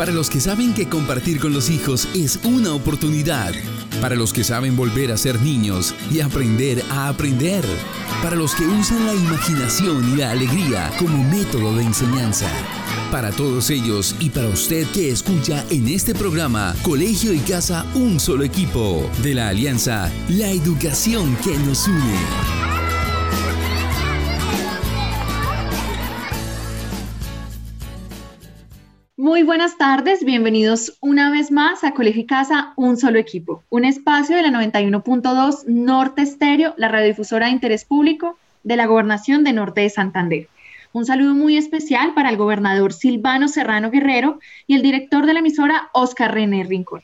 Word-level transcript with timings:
Para 0.00 0.12
los 0.12 0.30
que 0.30 0.40
saben 0.40 0.72
que 0.72 0.88
compartir 0.88 1.38
con 1.38 1.52
los 1.52 1.68
hijos 1.68 2.08
es 2.14 2.40
una 2.44 2.72
oportunidad. 2.72 3.52
Para 4.00 4.14
los 4.14 4.32
que 4.32 4.44
saben 4.44 4.74
volver 4.74 5.12
a 5.12 5.18
ser 5.18 5.38
niños 5.42 5.94
y 6.10 6.20
aprender 6.20 6.82
a 6.90 7.08
aprender. 7.08 7.62
Para 8.22 8.34
los 8.34 8.54
que 8.54 8.64
usan 8.64 9.04
la 9.04 9.12
imaginación 9.12 10.10
y 10.10 10.16
la 10.16 10.30
alegría 10.30 10.90
como 10.98 11.22
método 11.24 11.76
de 11.76 11.82
enseñanza. 11.82 12.48
Para 13.12 13.30
todos 13.30 13.68
ellos 13.68 14.16
y 14.20 14.30
para 14.30 14.48
usted 14.48 14.86
que 14.86 15.10
escucha 15.10 15.66
en 15.68 15.86
este 15.86 16.14
programa 16.14 16.74
Colegio 16.80 17.34
y 17.34 17.40
Casa 17.40 17.84
Un 17.92 18.20
Solo 18.20 18.44
Equipo 18.44 19.06
de 19.22 19.34
la 19.34 19.48
Alianza 19.48 20.10
La 20.30 20.48
Educación 20.48 21.36
que 21.44 21.58
nos 21.58 21.86
une. 21.86 22.59
Muy 29.20 29.42
buenas 29.42 29.76
tardes, 29.76 30.24
bienvenidos 30.24 30.96
una 31.02 31.30
vez 31.30 31.50
más 31.50 31.84
a 31.84 31.92
Colegio 31.92 32.22
y 32.22 32.26
Casa, 32.26 32.72
un 32.76 32.96
solo 32.96 33.18
equipo, 33.18 33.62
un 33.68 33.84
espacio 33.84 34.34
de 34.34 34.40
la 34.40 34.48
91.2 34.48 35.66
Norte 35.66 36.22
Estéreo, 36.22 36.72
la 36.78 36.88
radiodifusora 36.88 37.44
de 37.44 37.52
interés 37.52 37.84
público 37.84 38.38
de 38.62 38.76
la 38.76 38.86
Gobernación 38.86 39.44
de 39.44 39.52
Norte 39.52 39.82
de 39.82 39.90
Santander. 39.90 40.48
Un 40.94 41.04
saludo 41.04 41.34
muy 41.34 41.58
especial 41.58 42.14
para 42.14 42.30
el 42.30 42.38
gobernador 42.38 42.94
Silvano 42.94 43.48
Serrano 43.48 43.90
Guerrero 43.90 44.40
y 44.66 44.74
el 44.74 44.80
director 44.80 45.26
de 45.26 45.34
la 45.34 45.40
emisora 45.40 45.90
Oscar 45.92 46.32
René 46.32 46.64
Rincón. 46.64 47.02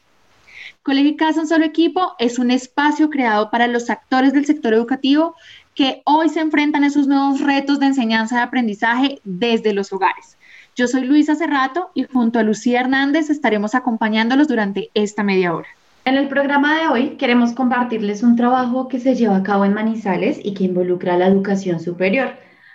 Colegio 0.82 1.10
y 1.10 1.16
Casa, 1.16 1.42
un 1.42 1.48
solo 1.48 1.66
equipo 1.66 2.14
es 2.18 2.38
un 2.38 2.50
espacio 2.50 3.10
creado 3.10 3.50
para 3.50 3.66
los 3.66 3.90
actores 3.90 4.32
del 4.32 4.46
sector 4.46 4.72
educativo 4.72 5.34
que 5.74 6.00
hoy 6.06 6.30
se 6.30 6.40
enfrentan 6.40 6.82
a 6.82 6.86
esos 6.86 7.08
nuevos 7.08 7.42
retos 7.42 7.78
de 7.78 7.86
enseñanza 7.88 8.36
y 8.36 8.40
aprendizaje 8.40 9.20
desde 9.22 9.74
los 9.74 9.92
hogares 9.92 10.38
yo 10.74 10.86
soy 10.88 11.04
Luisa 11.04 11.34
Cerrato 11.34 11.90
y 11.94 12.04
junto 12.04 12.38
a 12.38 12.42
Lucía 12.42 12.80
Hernández 12.80 13.30
estaremos 13.30 13.74
acompañándolos 13.74 14.48
durante 14.48 14.90
esta 14.94 15.22
media 15.22 15.54
hora. 15.54 15.68
En 16.04 16.16
el 16.16 16.28
programa 16.28 16.78
de 16.78 16.88
hoy 16.88 17.08
queremos 17.16 17.52
compartirles 17.52 18.22
un 18.22 18.36
trabajo 18.36 18.86
que 18.86 19.00
se 19.00 19.14
lleva 19.14 19.36
a 19.36 19.42
cabo 19.42 19.64
en 19.64 19.74
Manizales 19.74 20.38
y 20.42 20.54
que 20.54 20.64
involucra 20.64 21.16
la 21.16 21.26
educación 21.26 21.80
superior. 21.80 22.34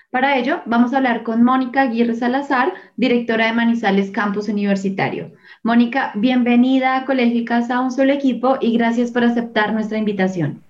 Para 0.09 0.37
ello, 0.37 0.61
vamos 0.65 0.93
a 0.93 0.97
hablar 0.97 1.23
con 1.23 1.41
Mónica 1.41 1.83
Aguirre 1.83 2.15
Salazar, 2.15 2.73
directora 2.97 3.45
de 3.45 3.53
Manizales 3.53 4.11
Campus 4.11 4.49
Universitario. 4.49 5.31
Mónica, 5.63 6.11
bienvenida 6.15 6.97
a 6.97 7.05
Colegio 7.05 7.39
y 7.39 7.45
Casa 7.45 7.79
Un 7.79 7.91
Solo 7.91 8.11
Equipo 8.11 8.57
y 8.59 8.77
gracias 8.77 9.11
por 9.11 9.23
aceptar 9.23 9.71
nuestra 9.71 9.97
invitación. 9.97 10.61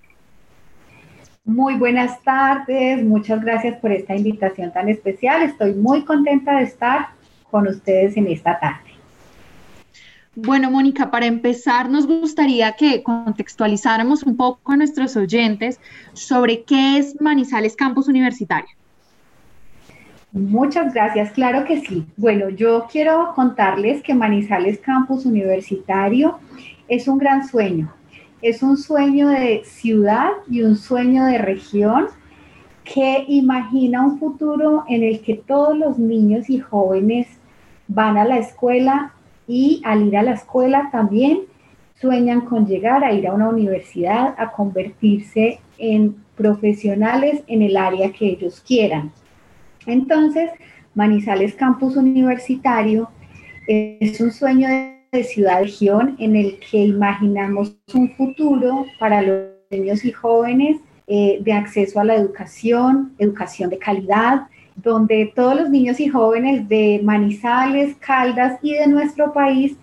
Muy 1.44 1.74
buenas 1.74 2.22
tardes, 2.22 3.04
muchas 3.04 3.42
gracias 3.42 3.76
por 3.80 3.90
esta 3.90 4.14
invitación 4.14 4.72
tan 4.72 4.88
especial. 4.88 5.42
Estoy 5.42 5.74
muy 5.74 6.04
contenta 6.04 6.58
de 6.58 6.64
estar 6.64 7.08
con 7.50 7.66
ustedes 7.66 8.16
en 8.16 8.28
esta 8.28 8.60
tarde. 8.60 8.92
Bueno, 10.36 10.70
Mónica, 10.70 11.10
para 11.10 11.26
empezar, 11.26 11.90
nos 11.90 12.06
gustaría 12.06 12.72
que 12.72 13.02
contextualizáramos 13.02 14.22
un 14.22 14.36
poco 14.36 14.72
a 14.72 14.76
nuestros 14.76 15.16
oyentes 15.16 15.80
sobre 16.12 16.62
qué 16.62 16.96
es 16.96 17.20
Manizales 17.20 17.74
Campus 17.74 18.06
Universitario. 18.06 18.70
Muchas 20.30 20.94
gracias, 20.94 21.32
claro 21.32 21.64
que 21.64 21.80
sí. 21.80 22.06
Bueno, 22.16 22.48
yo 22.48 22.86
quiero 22.90 23.32
contarles 23.34 24.00
que 24.02 24.14
Manizales 24.14 24.78
Campus 24.78 25.26
Universitario 25.26 26.38
es 26.88 27.08
un 27.08 27.18
gran 27.18 27.46
sueño. 27.46 27.92
Es 28.42 28.62
un 28.62 28.76
sueño 28.76 29.28
de 29.28 29.62
ciudad 29.64 30.30
y 30.50 30.62
un 30.62 30.76
sueño 30.76 31.24
de 31.26 31.38
región 31.38 32.08
que 32.84 33.24
imagina 33.28 34.04
un 34.04 34.18
futuro 34.18 34.84
en 34.88 35.04
el 35.04 35.20
que 35.20 35.34
todos 35.34 35.78
los 35.78 35.98
niños 35.98 36.50
y 36.50 36.58
jóvenes 36.58 37.28
van 37.86 38.18
a 38.18 38.24
la 38.24 38.38
escuela 38.38 39.12
y 39.46 39.80
al 39.84 40.08
ir 40.08 40.16
a 40.16 40.24
la 40.24 40.32
escuela 40.32 40.88
también 40.90 41.42
sueñan 42.00 42.40
con 42.40 42.66
llegar 42.66 43.04
a 43.04 43.12
ir 43.12 43.28
a 43.28 43.32
una 43.32 43.48
universidad, 43.48 44.34
a 44.36 44.50
convertirse 44.50 45.60
en 45.78 46.16
profesionales 46.36 47.44
en 47.46 47.62
el 47.62 47.76
área 47.76 48.12
que 48.12 48.26
ellos 48.26 48.60
quieran. 48.66 49.12
Entonces, 49.86 50.50
Manizales 50.94 51.54
Campus 51.54 51.96
Universitario 51.96 53.08
es 53.68 54.20
un 54.20 54.32
sueño 54.32 54.68
de 54.68 54.91
ciudad-región 55.20 56.16
en 56.18 56.36
el 56.36 56.58
que 56.58 56.78
imaginamos 56.78 57.76
un 57.92 58.10
futuro 58.12 58.86
para 58.98 59.20
los 59.20 59.42
niños 59.70 60.06
y 60.06 60.10
jóvenes 60.10 60.78
eh, 61.06 61.38
de 61.42 61.52
acceso 61.52 62.00
a 62.00 62.04
la 62.04 62.14
educación, 62.14 63.12
educación 63.18 63.68
de 63.68 63.78
calidad, 63.78 64.46
donde 64.74 65.30
todos 65.34 65.54
los 65.54 65.68
niños 65.68 66.00
y 66.00 66.08
jóvenes 66.08 66.66
de 66.66 67.00
Manizales, 67.04 67.94
Caldas 67.96 68.58
y 68.62 68.72
de 68.72 68.86
nuestro 68.86 69.34
país 69.34 69.76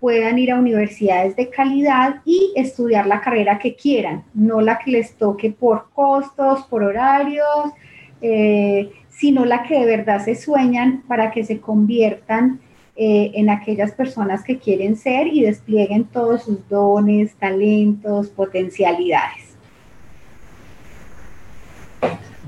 puedan 0.00 0.38
ir 0.38 0.52
a 0.52 0.58
universidades 0.58 1.34
de 1.34 1.48
calidad 1.48 2.16
y 2.26 2.52
estudiar 2.54 3.06
la 3.06 3.22
carrera 3.22 3.58
que 3.58 3.74
quieran, 3.74 4.24
no 4.34 4.60
la 4.60 4.78
que 4.78 4.90
les 4.90 5.16
toque 5.16 5.50
por 5.50 5.88
costos, 5.94 6.64
por 6.64 6.82
horarios, 6.82 7.72
eh, 8.20 8.90
sino 9.08 9.46
la 9.46 9.62
que 9.62 9.78
de 9.78 9.86
verdad 9.86 10.22
se 10.22 10.34
sueñan 10.34 11.04
para 11.08 11.30
que 11.30 11.42
se 11.42 11.58
conviertan 11.58 12.60
eh, 12.96 13.32
en 13.34 13.50
aquellas 13.50 13.92
personas 13.92 14.44
que 14.44 14.58
quieren 14.58 14.96
ser 14.96 15.26
y 15.26 15.42
desplieguen 15.42 16.04
todos 16.04 16.44
sus 16.44 16.68
dones, 16.68 17.34
talentos, 17.34 18.28
potencialidades. 18.28 19.56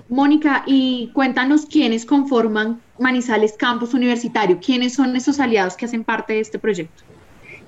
Mónica, 0.08 0.62
y 0.66 1.10
cuéntanos 1.14 1.66
quiénes 1.66 2.06
conforman 2.06 2.80
Manizales 2.98 3.54
Campus 3.54 3.92
Universitario, 3.92 4.60
quiénes 4.64 4.94
son 4.94 5.16
esos 5.16 5.40
aliados 5.40 5.76
que 5.76 5.86
hacen 5.86 6.04
parte 6.04 6.34
de 6.34 6.40
este 6.40 6.60
proyecto. 6.60 7.02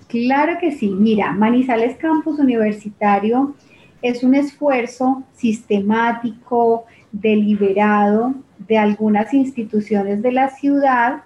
Claro 0.07 0.59
que 0.61 0.71
sí, 0.71 0.89
mira, 0.89 1.33
Manizales 1.33 1.97
Campus 1.97 2.39
Universitario 2.39 3.57
es 4.03 4.23
un 4.23 4.35
esfuerzo 4.37 5.25
sistemático, 5.35 6.87
deliberado 7.11 8.35
de 8.69 8.79
algunas 8.79 9.35
instituciones 9.35 10.23
de 10.23 10.33
la 10.33 10.51
ciudad 10.51 11.25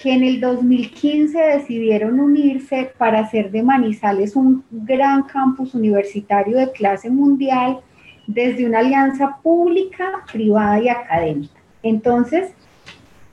que 0.00 0.12
en 0.12 0.22
el 0.22 0.40
2015 0.40 1.38
decidieron 1.38 2.20
unirse 2.20 2.92
para 2.98 3.20
hacer 3.20 3.50
de 3.50 3.62
Manizales 3.62 4.36
un 4.36 4.62
gran 4.70 5.22
campus 5.22 5.74
universitario 5.74 6.58
de 6.58 6.70
clase 6.72 7.08
mundial 7.08 7.80
desde 8.26 8.66
una 8.66 8.80
alianza 8.80 9.38
pública, 9.42 10.24
privada 10.30 10.80
y 10.80 10.88
académica. 10.88 11.60
Entonces, 11.82 12.52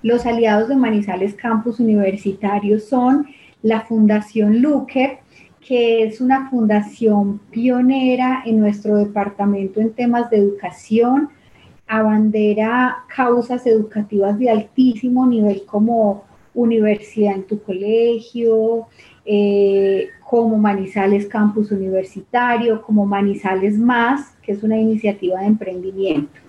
los 0.02 0.26
aliados 0.26 0.70
de 0.70 0.76
Manizales 0.76 1.34
Campus 1.34 1.80
Universitario 1.80 2.80
son 2.80 3.28
la 3.62 3.82
Fundación 3.82 4.62
Luque, 4.62 5.20
que 5.60 6.04
es 6.04 6.22
una 6.22 6.50
fundación 6.50 7.40
pionera 7.52 8.44
en 8.46 8.60
nuestro 8.60 8.98
departamento 8.98 9.82
en 9.82 9.94
temas 9.94 10.30
de 10.30 10.38
educación, 10.38 11.30
abandera 11.88 13.04
causas 13.14 13.66
educativas 13.66 14.38
de 14.40 14.50
altísimo 14.50 15.26
nivel 15.26 15.64
como 15.66 16.24
universidad 16.54 17.36
en 17.36 17.44
tu 17.44 17.62
colegio, 17.62 18.88
eh, 19.26 20.10
como 20.30 20.58
Manizales 20.58 21.28
Campus 21.28 21.72
Universitario, 21.72 22.82
como 22.82 23.06
Manizales 23.06 23.78
Más, 23.78 24.36
que 24.42 24.52
es 24.52 24.64
una 24.64 24.78
iniciativa 24.78 25.40
de 25.40 25.48
emprendimiento. 25.48 26.40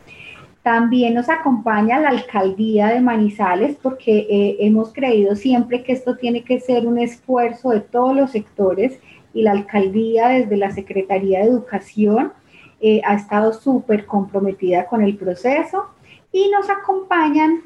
También 0.62 1.12
nos 1.12 1.28
acompaña 1.28 2.00
la 2.00 2.08
alcaldía 2.08 2.88
de 2.88 3.00
Manizales 3.00 3.76
porque 3.82 4.26
eh, 4.30 4.56
hemos 4.60 4.92
creído 4.92 5.36
siempre 5.36 5.82
que 5.82 5.92
esto 5.92 6.16
tiene 6.16 6.42
que 6.42 6.58
ser 6.58 6.86
un 6.86 6.98
esfuerzo 6.98 7.70
de 7.70 7.80
todos 7.80 8.16
los 8.16 8.30
sectores 8.30 8.98
y 9.34 9.42
la 9.42 9.52
alcaldía 9.52 10.28
desde 10.28 10.56
la 10.56 10.70
Secretaría 10.70 11.40
de 11.40 11.46
Educación 11.46 12.32
eh, 12.80 13.02
ha 13.04 13.14
estado 13.14 13.52
súper 13.52 14.06
comprometida 14.06 14.86
con 14.86 15.02
el 15.02 15.16
proceso 15.16 15.86
y 16.32 16.48
nos 16.48 16.70
acompañan 16.70 17.62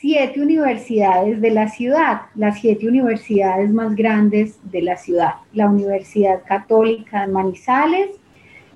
siete 0.00 0.40
universidades 0.40 1.40
de 1.40 1.50
la 1.50 1.68
ciudad, 1.68 2.22
las 2.36 2.60
siete 2.60 2.88
universidades 2.88 3.72
más 3.72 3.96
grandes 3.96 4.58
de 4.70 4.82
la 4.82 4.96
ciudad. 4.96 5.34
La 5.52 5.68
Universidad 5.68 6.42
Católica 6.46 7.22
de 7.22 7.32
Manizales, 7.32 8.10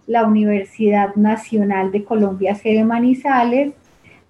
la 0.08 0.26
Universidad 0.26 1.14
Nacional 1.14 1.92
de 1.92 2.02
Colombia 2.02 2.56
sede 2.56 2.82
Manizales, 2.82 3.72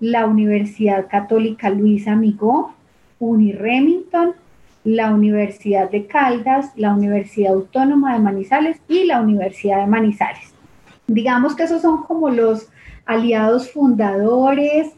la 0.00 0.26
Universidad 0.26 1.08
Católica 1.08 1.70
Luisa 1.70 2.12
Amigó, 2.12 2.74
Uniremington, 3.20 4.34
la 4.84 5.14
Universidad 5.14 5.90
de 5.90 6.06
Caldas, 6.06 6.72
la 6.76 6.92
Universidad 6.92 7.54
Autónoma 7.54 8.12
de 8.12 8.18
Manizales 8.18 8.76
y 8.86 9.04
la 9.04 9.22
Universidad 9.22 9.80
de 9.80 9.86
Manizales. 9.86 10.52
Digamos 11.06 11.56
que 11.56 11.62
esos 11.62 11.80
son 11.80 12.02
como 12.02 12.28
los 12.28 12.68
aliados 13.06 13.70
fundadores, 13.70 14.92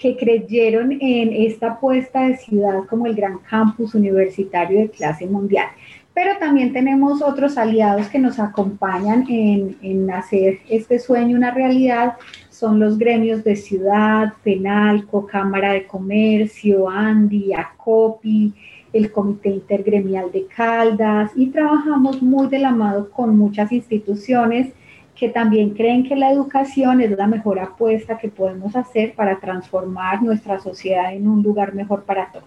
que 0.00 0.16
creyeron 0.16 0.92
en 0.92 1.32
esta 1.32 1.72
apuesta 1.72 2.26
de 2.26 2.36
ciudad 2.36 2.84
como 2.88 3.06
el 3.06 3.14
gran 3.14 3.38
campus 3.38 3.94
universitario 3.94 4.80
de 4.80 4.90
clase 4.90 5.26
mundial. 5.26 5.68
Pero 6.14 6.36
también 6.38 6.72
tenemos 6.72 7.22
otros 7.22 7.56
aliados 7.58 8.08
que 8.08 8.18
nos 8.18 8.40
acompañan 8.40 9.24
en, 9.28 10.10
hacer 10.10 10.58
este 10.68 10.98
sueño 10.98 11.36
una 11.36 11.52
realidad. 11.52 12.14
Son 12.50 12.80
los 12.80 12.98
gremios 12.98 13.44
de 13.44 13.54
ciudad, 13.54 14.32
Penalco, 14.42 15.26
Cámara 15.26 15.72
de 15.72 15.86
Comercio, 15.86 16.88
ANDI, 16.88 17.52
ACOPI, 17.54 18.52
el 18.92 19.12
Comité 19.12 19.50
Intergremial 19.50 20.32
de 20.32 20.46
Caldas 20.46 21.30
y 21.36 21.50
trabajamos 21.50 22.20
muy 22.22 22.48
de 22.48 22.58
la 22.58 22.72
mano 22.72 23.10
con 23.10 23.36
muchas 23.36 23.70
instituciones 23.70 24.72
que 25.18 25.28
también 25.28 25.70
creen 25.70 26.04
que 26.04 26.14
la 26.14 26.30
educación 26.30 27.00
es 27.00 27.10
la 27.10 27.26
mejor 27.26 27.58
apuesta 27.58 28.18
que 28.18 28.28
podemos 28.28 28.76
hacer 28.76 29.14
para 29.14 29.40
transformar 29.40 30.22
nuestra 30.22 30.60
sociedad 30.60 31.12
en 31.12 31.26
un 31.26 31.42
lugar 31.42 31.74
mejor 31.74 32.04
para 32.04 32.30
todos. 32.30 32.46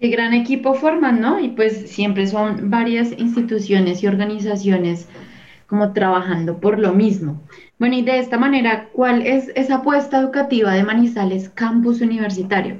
Qué 0.00 0.08
gran 0.08 0.32
equipo 0.32 0.72
forman, 0.72 1.20
¿no? 1.20 1.38
Y 1.38 1.48
pues 1.48 1.90
siempre 1.90 2.26
son 2.26 2.70
varias 2.70 3.12
instituciones 3.18 4.02
y 4.02 4.06
organizaciones 4.06 5.08
como 5.66 5.92
trabajando 5.92 6.58
por 6.58 6.78
lo 6.78 6.94
mismo. 6.94 7.42
Bueno, 7.78 7.96
y 7.96 8.02
de 8.02 8.18
esta 8.18 8.38
manera, 8.38 8.88
¿cuál 8.92 9.26
es 9.26 9.52
esa 9.54 9.76
apuesta 9.76 10.18
educativa 10.18 10.72
de 10.72 10.84
Manizales 10.84 11.50
Campus 11.50 12.00
Universitario? 12.00 12.78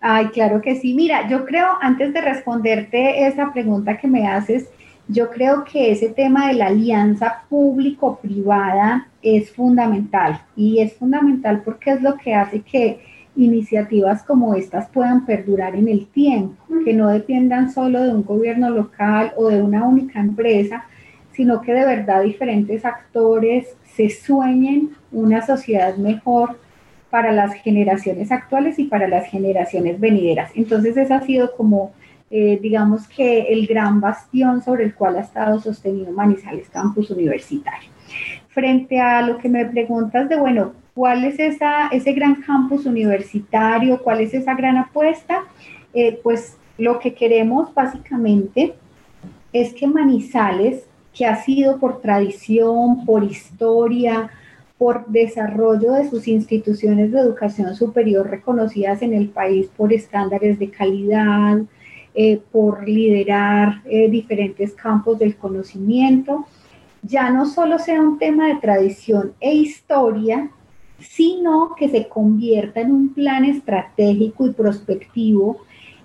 Ay, 0.00 0.28
claro 0.28 0.62
que 0.62 0.76
sí. 0.76 0.94
Mira, 0.94 1.28
yo 1.28 1.44
creo, 1.44 1.66
antes 1.82 2.14
de 2.14 2.22
responderte 2.22 3.26
esa 3.26 3.52
pregunta 3.52 3.98
que 3.98 4.08
me 4.08 4.26
haces, 4.26 4.68
yo 5.08 5.30
creo 5.30 5.64
que 5.64 5.90
ese 5.90 6.10
tema 6.10 6.48
de 6.48 6.54
la 6.54 6.66
alianza 6.66 7.42
público-privada 7.48 9.08
es 9.22 9.50
fundamental 9.50 10.42
y 10.54 10.80
es 10.80 10.92
fundamental 10.94 11.62
porque 11.64 11.92
es 11.92 12.02
lo 12.02 12.16
que 12.16 12.34
hace 12.34 12.60
que 12.60 13.00
iniciativas 13.34 14.22
como 14.22 14.54
estas 14.54 14.88
puedan 14.88 15.24
perdurar 15.24 15.74
en 15.76 15.88
el 15.88 16.06
tiempo, 16.06 16.56
que 16.84 16.92
no 16.92 17.08
dependan 17.08 17.72
solo 17.72 18.02
de 18.02 18.10
un 18.10 18.24
gobierno 18.24 18.68
local 18.70 19.32
o 19.36 19.48
de 19.48 19.62
una 19.62 19.84
única 19.84 20.20
empresa, 20.20 20.84
sino 21.32 21.62
que 21.62 21.72
de 21.72 21.86
verdad 21.86 22.22
diferentes 22.22 22.84
actores 22.84 23.76
se 23.94 24.10
sueñen 24.10 24.90
una 25.12 25.46
sociedad 25.46 25.96
mejor 25.96 26.58
para 27.10 27.32
las 27.32 27.54
generaciones 27.54 28.30
actuales 28.32 28.78
y 28.78 28.84
para 28.84 29.08
las 29.08 29.26
generaciones 29.26 29.98
venideras. 29.98 30.50
Entonces, 30.54 30.96
ese 30.96 31.14
ha 31.14 31.20
sido 31.22 31.56
como, 31.56 31.92
eh, 32.30 32.58
digamos 32.60 33.08
que 33.08 33.40
el 33.52 33.66
gran 33.66 34.00
bastión 34.00 34.62
sobre 34.62 34.84
el 34.84 34.94
cual 34.94 35.16
ha 35.16 35.20
estado 35.20 35.60
sostenido 35.60 36.12
Manizales 36.12 36.68
Campus 36.68 37.10
Universitario. 37.10 37.90
Frente 38.48 39.00
a 39.00 39.22
lo 39.22 39.38
que 39.38 39.48
me 39.48 39.64
preguntas 39.64 40.28
de, 40.28 40.36
bueno, 40.36 40.72
¿cuál 40.94 41.24
es 41.24 41.38
esa, 41.38 41.88
ese 41.88 42.12
gran 42.12 42.36
campus 42.42 42.84
universitario? 42.84 44.02
¿Cuál 44.02 44.20
es 44.20 44.34
esa 44.34 44.54
gran 44.54 44.76
apuesta? 44.76 45.44
Eh, 45.94 46.20
pues 46.22 46.56
lo 46.76 46.98
que 46.98 47.14
queremos 47.14 47.72
básicamente 47.72 48.74
es 49.52 49.72
que 49.72 49.86
Manizales, 49.86 50.84
que 51.14 51.24
ha 51.24 51.36
sido 51.36 51.78
por 51.78 52.00
tradición, 52.00 53.06
por 53.06 53.24
historia, 53.24 54.30
por 54.76 55.06
desarrollo 55.06 55.92
de 55.92 56.08
sus 56.08 56.28
instituciones 56.28 57.10
de 57.10 57.20
educación 57.20 57.74
superior 57.74 58.28
reconocidas 58.30 59.02
en 59.02 59.14
el 59.14 59.28
país 59.28 59.68
por 59.76 59.92
estándares 59.92 60.58
de 60.58 60.70
calidad, 60.70 61.58
eh, 62.14 62.40
por 62.50 62.88
liderar 62.88 63.82
eh, 63.84 64.08
diferentes 64.08 64.72
campos 64.74 65.18
del 65.18 65.36
conocimiento, 65.36 66.46
ya 67.02 67.30
no 67.30 67.46
solo 67.46 67.78
sea 67.78 68.00
un 68.00 68.18
tema 68.18 68.48
de 68.48 68.56
tradición 68.56 69.32
e 69.40 69.54
historia, 69.54 70.50
sino 70.98 71.74
que 71.76 71.88
se 71.88 72.08
convierta 72.08 72.80
en 72.80 72.92
un 72.92 73.14
plan 73.14 73.44
estratégico 73.44 74.46
y 74.46 74.52
prospectivo 74.52 75.58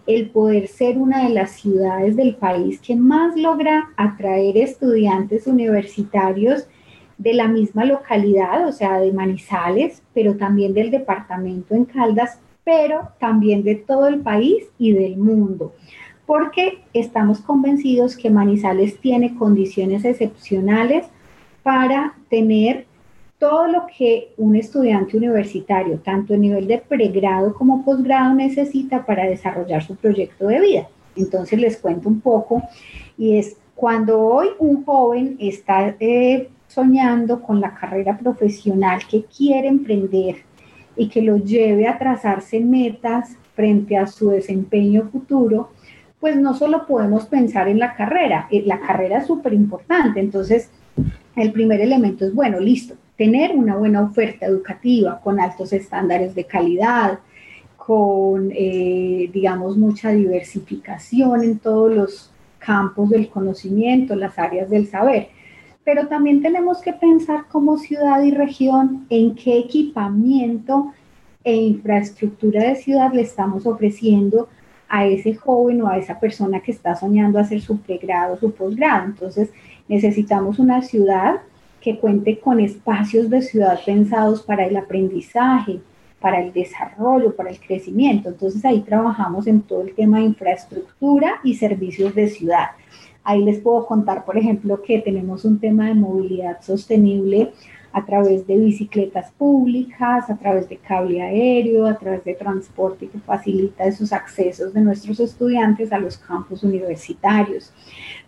el 0.06 0.30
poder 0.30 0.68
ser 0.68 0.98
una 0.98 1.24
de 1.24 1.34
las 1.34 1.52
ciudades 1.52 2.16
del 2.16 2.36
país 2.36 2.80
que 2.80 2.96
más 2.96 3.36
logra 3.36 3.90
atraer 3.96 4.58
estudiantes 4.58 5.48
universitarios 5.48 6.68
de 7.18 7.34
la 7.34 7.48
misma 7.48 7.86
localidad, 7.86 8.68
o 8.68 8.72
sea, 8.72 9.00
de 9.00 9.14
Manizales, 9.14 10.04
pero 10.14 10.36
también 10.36 10.74
del 10.74 10.92
departamento 10.92 11.74
en 11.74 11.86
Caldas, 11.86 12.40
pero 12.64 13.10
también 13.20 13.64
de 13.64 13.76
todo 13.76 14.08
el 14.08 14.20
país 14.22 14.66
y 14.78 14.94
del 14.94 15.18
mundo, 15.18 15.74
porque 16.26 16.80
estamos 16.94 17.42
convencidos 17.42 18.16
que 18.16 18.30
Manizales 18.30 19.00
tiene 19.00 19.36
condiciones 19.36 20.06
excepcionales 20.06 21.06
para 21.62 22.16
tener 22.30 22.86
todo 23.40 23.68
lo 23.68 23.86
que 23.98 24.34
un 24.38 24.56
estudiante 24.56 25.18
universitario, 25.18 26.00
tanto 26.00 26.34
a 26.34 26.38
nivel 26.38 26.66
de 26.66 26.78
pregrado 26.78 27.54
como 27.54 27.84
posgrado, 27.84 28.34
necesita 28.34 29.06
para 29.06 29.26
desarrollar 29.26 29.84
su 29.84 29.96
proyecto 29.98 30.48
de 30.48 30.62
vida. 30.62 30.88
Entonces 31.16 31.60
les 31.60 31.78
cuento 31.78 32.08
un 32.08 32.22
poco 32.22 32.64
y 33.18 33.38
es 33.38 33.58
cuando 33.76 34.22
hoy 34.22 34.48
un 34.60 34.86
joven 34.86 35.36
está 35.40 35.96
eh, 36.00 36.50
soñando 36.68 37.42
con 37.42 37.60
la 37.60 37.76
carrera 37.76 38.18
profesional 38.18 39.02
que 39.10 39.26
quiere 39.26 39.68
emprender 39.68 40.38
y 40.96 41.10
que 41.10 41.22
lo 41.22 41.38
lleve 41.38 41.88
a 41.88 41.98
trazarse 41.98 42.60
metas 42.60 43.36
frente 43.56 43.98
a 43.98 44.08
su 44.08 44.30
desempeño 44.30 45.10
futuro, 45.12 45.70
pues 46.20 46.38
no 46.38 46.54
solo 46.54 46.86
podemos 46.88 47.26
pensar 47.26 47.68
en 47.68 47.80
la 47.80 47.96
carrera, 47.96 48.48
eh, 48.50 48.64
la 48.66 48.80
carrera 48.80 49.20
es 49.20 49.28
súper 49.28 49.54
importante, 49.54 50.20
entonces 50.20 50.70
el 51.36 51.52
primer 51.52 51.82
elemento 51.82 52.26
es, 52.26 52.34
bueno, 52.34 52.60
listo, 52.60 52.96
tener 53.18 53.56
una 53.56 53.76
buena 53.76 54.02
oferta 54.02 54.46
educativa 54.46 55.20
con 55.22 55.40
altos 55.40 55.74
estándares 55.74 56.34
de 56.34 56.46
calidad, 56.46 57.20
con, 57.76 58.52
eh, 58.56 59.30
digamos, 59.34 59.78
mucha 59.78 60.12
diversificación 60.12 61.44
en 61.44 61.60
todos 61.60 61.94
los 61.94 62.32
campos 62.58 63.10
del 63.10 63.28
conocimiento, 63.28 64.16
las 64.16 64.40
áreas 64.40 64.70
del 64.70 64.88
saber 64.88 65.28
pero 65.84 66.08
también 66.08 66.42
tenemos 66.42 66.82
que 66.82 66.94
pensar 66.94 67.46
como 67.52 67.78
ciudad 67.78 68.22
y 68.24 68.32
región 68.32 69.06
en 69.10 69.36
qué 69.36 69.60
equipamiento 69.60 70.94
e 71.44 71.56
infraestructura 71.56 72.64
de 72.64 72.76
ciudad 72.76 73.12
le 73.14 73.22
estamos 73.22 73.66
ofreciendo 73.66 74.48
a 74.88 75.06
ese 75.06 75.36
joven 75.36 75.82
o 75.82 75.88
a 75.88 75.98
esa 75.98 76.20
persona 76.20 76.62
que 76.62 76.72
está 76.72 76.96
soñando 76.96 77.40
hacer 77.40 77.62
su 77.62 77.80
pregrado, 77.80 78.38
su 78.38 78.54
posgrado. 78.54 79.08
Entonces 79.08 79.50
necesitamos 79.88 80.60
una 80.60 80.82
ciudad 80.82 81.42
que 81.82 82.00
cuente 82.00 82.40
con 82.40 82.60
espacios 82.62 83.30
de 83.30 83.42
ciudad 83.42 83.80
pensados 83.86 84.42
para 84.44 84.66
el 84.66 84.78
aprendizaje, 84.78 85.82
para 86.22 86.42
el 86.42 86.54
desarrollo, 86.54 87.36
para 87.36 87.50
el 87.50 87.60
crecimiento. 87.60 88.30
Entonces 88.30 88.64
ahí 88.64 88.80
trabajamos 88.82 89.48
en 89.48 89.62
todo 89.62 89.82
el 89.82 89.94
tema 89.94 90.20
de 90.20 90.26
infraestructura 90.26 91.42
y 91.44 91.56
servicios 91.56 92.16
de 92.16 92.30
ciudad. 92.30 92.68
Ahí 93.24 93.44
les 93.44 93.60
puedo 93.60 93.86
contar, 93.86 94.26
por 94.26 94.38
ejemplo, 94.38 94.82
que 94.82 95.00
tenemos 95.00 95.46
un 95.46 95.60
tema 95.60 95.88
de 95.88 95.96
movilidad 95.96 96.62
sostenible 96.62 97.52
a 97.94 98.04
través 98.04 98.46
de 98.48 98.58
bicicletas 98.58 99.32
públicas, 99.32 100.28
a 100.28 100.36
través 100.36 100.68
de 100.68 100.78
cable 100.78 101.22
aéreo, 101.22 101.86
a 101.86 101.98
través 101.98 102.24
de 102.26 102.34
transporte 102.34 103.08
que 103.08 103.20
facilita 103.20 103.86
esos 103.86 104.12
accesos 104.12 104.74
de 104.74 104.82
nuestros 104.82 105.20
estudiantes 105.20 105.94
a 105.94 106.00
los 106.00 106.18
campus 106.18 106.64
universitarios, 106.64 107.72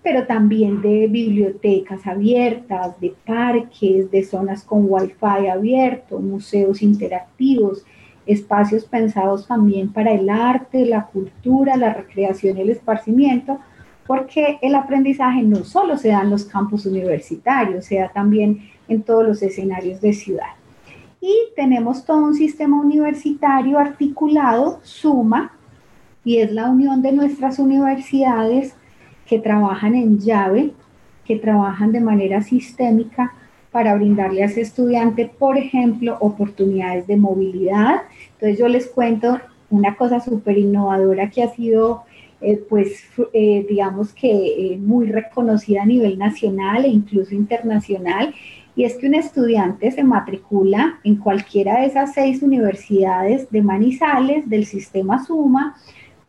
pero 0.03 0.27
también 0.27 0.83
de 0.83 1.07
bibliotecas 1.07 2.05
abiertas, 2.05 2.99
de 3.01 3.15
parques, 3.25 4.11
de 4.11 4.23
zonas 4.23 4.63
con 4.63 4.85
wifi 4.87 5.47
abierto, 5.51 6.19
museos 6.19 6.83
interactivos, 6.83 7.83
espacios 8.27 8.85
pensados 8.85 9.47
también 9.47 9.91
para 9.91 10.11
el 10.11 10.29
arte, 10.29 10.85
la 10.85 11.07
cultura, 11.07 11.75
la 11.75 11.91
recreación 11.91 12.57
y 12.57 12.61
el 12.61 12.69
esparcimiento, 12.69 13.59
porque 14.07 14.59
el 14.61 14.75
aprendizaje 14.75 15.41
no 15.41 15.63
solo 15.63 15.97
se 15.97 16.09
da 16.09 16.21
en 16.21 16.29
los 16.29 16.45
campus 16.45 16.85
universitarios, 16.85 17.85
se 17.85 17.99
da 17.99 18.09
también 18.09 18.69
en 18.87 19.01
todos 19.01 19.25
los 19.25 19.41
escenarios 19.41 19.99
de 20.01 20.13
ciudad. 20.13 20.53
Y 21.19 21.33
tenemos 21.55 22.05
todo 22.05 22.23
un 22.23 22.35
sistema 22.35 22.79
universitario 22.79 23.79
articulado, 23.79 24.79
SUMA, 24.83 25.51
y 26.23 26.37
es 26.37 26.51
la 26.51 26.69
unión 26.69 27.01
de 27.01 27.13
nuestras 27.13 27.57
universidades 27.57 28.75
que 29.25 29.39
trabajan 29.39 29.95
en 29.95 30.19
llave, 30.19 30.73
que 31.23 31.37
trabajan 31.37 31.91
de 31.91 31.99
manera 31.99 32.41
sistémica 32.41 33.33
para 33.71 33.95
brindarle 33.95 34.43
a 34.43 34.45
ese 34.45 34.61
estudiante, 34.61 35.25
por 35.25 35.57
ejemplo, 35.57 36.17
oportunidades 36.19 37.07
de 37.07 37.17
movilidad. 37.17 38.03
Entonces 38.33 38.59
yo 38.59 38.67
les 38.67 38.87
cuento 38.87 39.39
una 39.69 39.95
cosa 39.95 40.19
súper 40.19 40.57
innovadora 40.57 41.29
que 41.29 41.43
ha 41.43 41.49
sido 41.49 42.03
eh, 42.45 42.63
pues 42.69 43.03
eh, 43.33 43.65
digamos 43.67 44.13
que 44.13 44.27
eh, 44.29 44.77
muy 44.77 45.07
reconocida 45.07 45.81
a 45.81 45.85
nivel 45.85 46.19
nacional 46.19 46.85
e 46.85 46.89
incluso 46.89 47.33
internacional, 47.33 48.35
y 48.75 48.83
es 48.83 48.95
que 48.97 49.07
un 49.07 49.15
estudiante 49.15 49.89
se 49.89 50.03
matricula 50.03 50.99
en 51.03 51.15
cualquiera 51.15 51.79
de 51.79 51.87
esas 51.87 52.13
seis 52.13 52.43
universidades 52.43 53.49
de 53.49 53.63
Manizales 53.63 54.47
del 54.47 54.67
sistema 54.67 55.25
Suma, 55.25 55.75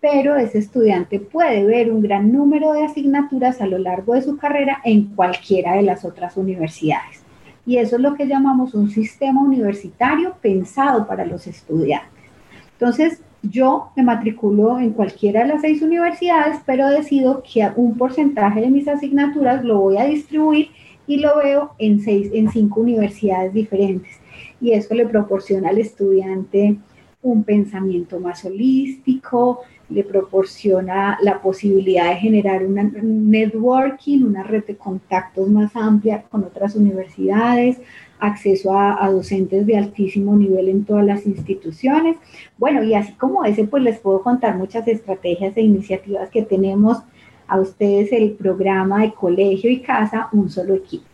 pero 0.01 0.37
ese 0.37 0.59
estudiante 0.59 1.21
puede 1.21 1.67
ver 1.67 1.93
un 1.93 2.01
gran 2.01 2.33
número 2.33 2.73
de 2.73 2.85
asignaturas 2.85 3.61
a 3.61 3.67
lo 3.67 3.77
largo 3.77 4.15
de 4.15 4.23
su 4.23 4.39
carrera 4.39 4.81
en 4.85 5.15
cualquiera 5.15 5.75
de 5.75 5.83
las 5.83 6.07
otras 6.07 6.39
universidades. 6.39 7.25
Y 7.67 7.77
eso 7.77 7.97
es 7.97 8.03
lo 8.03 8.15
que 8.15 8.27
llamamos 8.27 8.73
un 8.73 8.89
sistema 8.89 9.43
universitario 9.43 10.37
pensado 10.41 11.07
para 11.07 11.27
los 11.27 11.47
estudiantes. 11.47 12.31
Entonces, 12.73 13.21
yo 13.43 13.91
me 13.97 14.03
matriculo 14.03 14.79
en 14.79 14.91
cualquiera 14.91 15.43
de 15.43 15.49
las 15.49 15.61
seis 15.61 15.83
universidades, 15.83 16.59
pero 16.67 16.89
decido 16.89 17.43
que 17.43 17.69
un 17.77 17.97
porcentaje 17.97 18.61
de 18.61 18.71
mis 18.71 18.89
asignaturas 18.89 19.65
lo 19.65 19.81
voy 19.81 19.99
a 19.99 20.05
distribuir 20.05 20.71
y 21.07 21.19
lo 21.19 21.37
veo 21.37 21.73
en, 21.79 22.01
seis, 22.01 22.31
en 22.33 22.51
cinco 22.51 22.81
universidades 22.81 23.53
diferentes. 23.53 24.19
Y 24.61 24.73
eso 24.73 24.95
le 24.95 25.07
proporciona 25.07 25.69
al 25.69 25.79
estudiante 25.79 26.77
un 27.23 27.45
pensamiento 27.45 28.21
más 28.21 28.45
holístico, 28.45 29.61
le 29.89 30.03
proporciona 30.03 31.19
la 31.23 31.41
posibilidad 31.41 32.09
de 32.11 32.17
generar 32.17 32.65
un 32.65 33.31
networking, 33.31 34.25
una 34.25 34.43
red 34.43 34.65
de 34.65 34.77
contactos 34.77 35.49
más 35.49 35.75
amplia 35.77 36.23
con 36.23 36.45
otras 36.45 36.75
universidades, 36.75 37.79
acceso 38.19 38.77
a, 38.77 39.09
docentes 39.11 39.67
de 39.67 39.77
altísimo 39.77 40.35
nivel 40.35 40.69
en 40.69 40.85
todas 40.85 41.05
las 41.05 41.27
instituciones. 41.27 42.17
Bueno, 42.59 42.83
y 42.83 42.95
así 42.95 43.13
como 43.13 43.45
ese, 43.45 43.65
pues 43.65 43.83
les 43.83 43.99
puedo 43.99 44.23
contar 44.23 44.57
muchas 44.57 44.89
estrategias 44.89 45.57
e 45.57 45.63
iniciativas 45.63 46.31
que 46.31 46.43
tenemos 46.43 46.99
a 47.47 47.61
ustedes 47.61 48.11
el 48.13 48.33
programa 48.33 49.03
de 49.03 49.13
colegio 49.13 49.71
y 49.71 49.81
casa, 49.81 50.29
un 50.33 50.51
solo 50.51 50.75
equipo. 50.75 51.05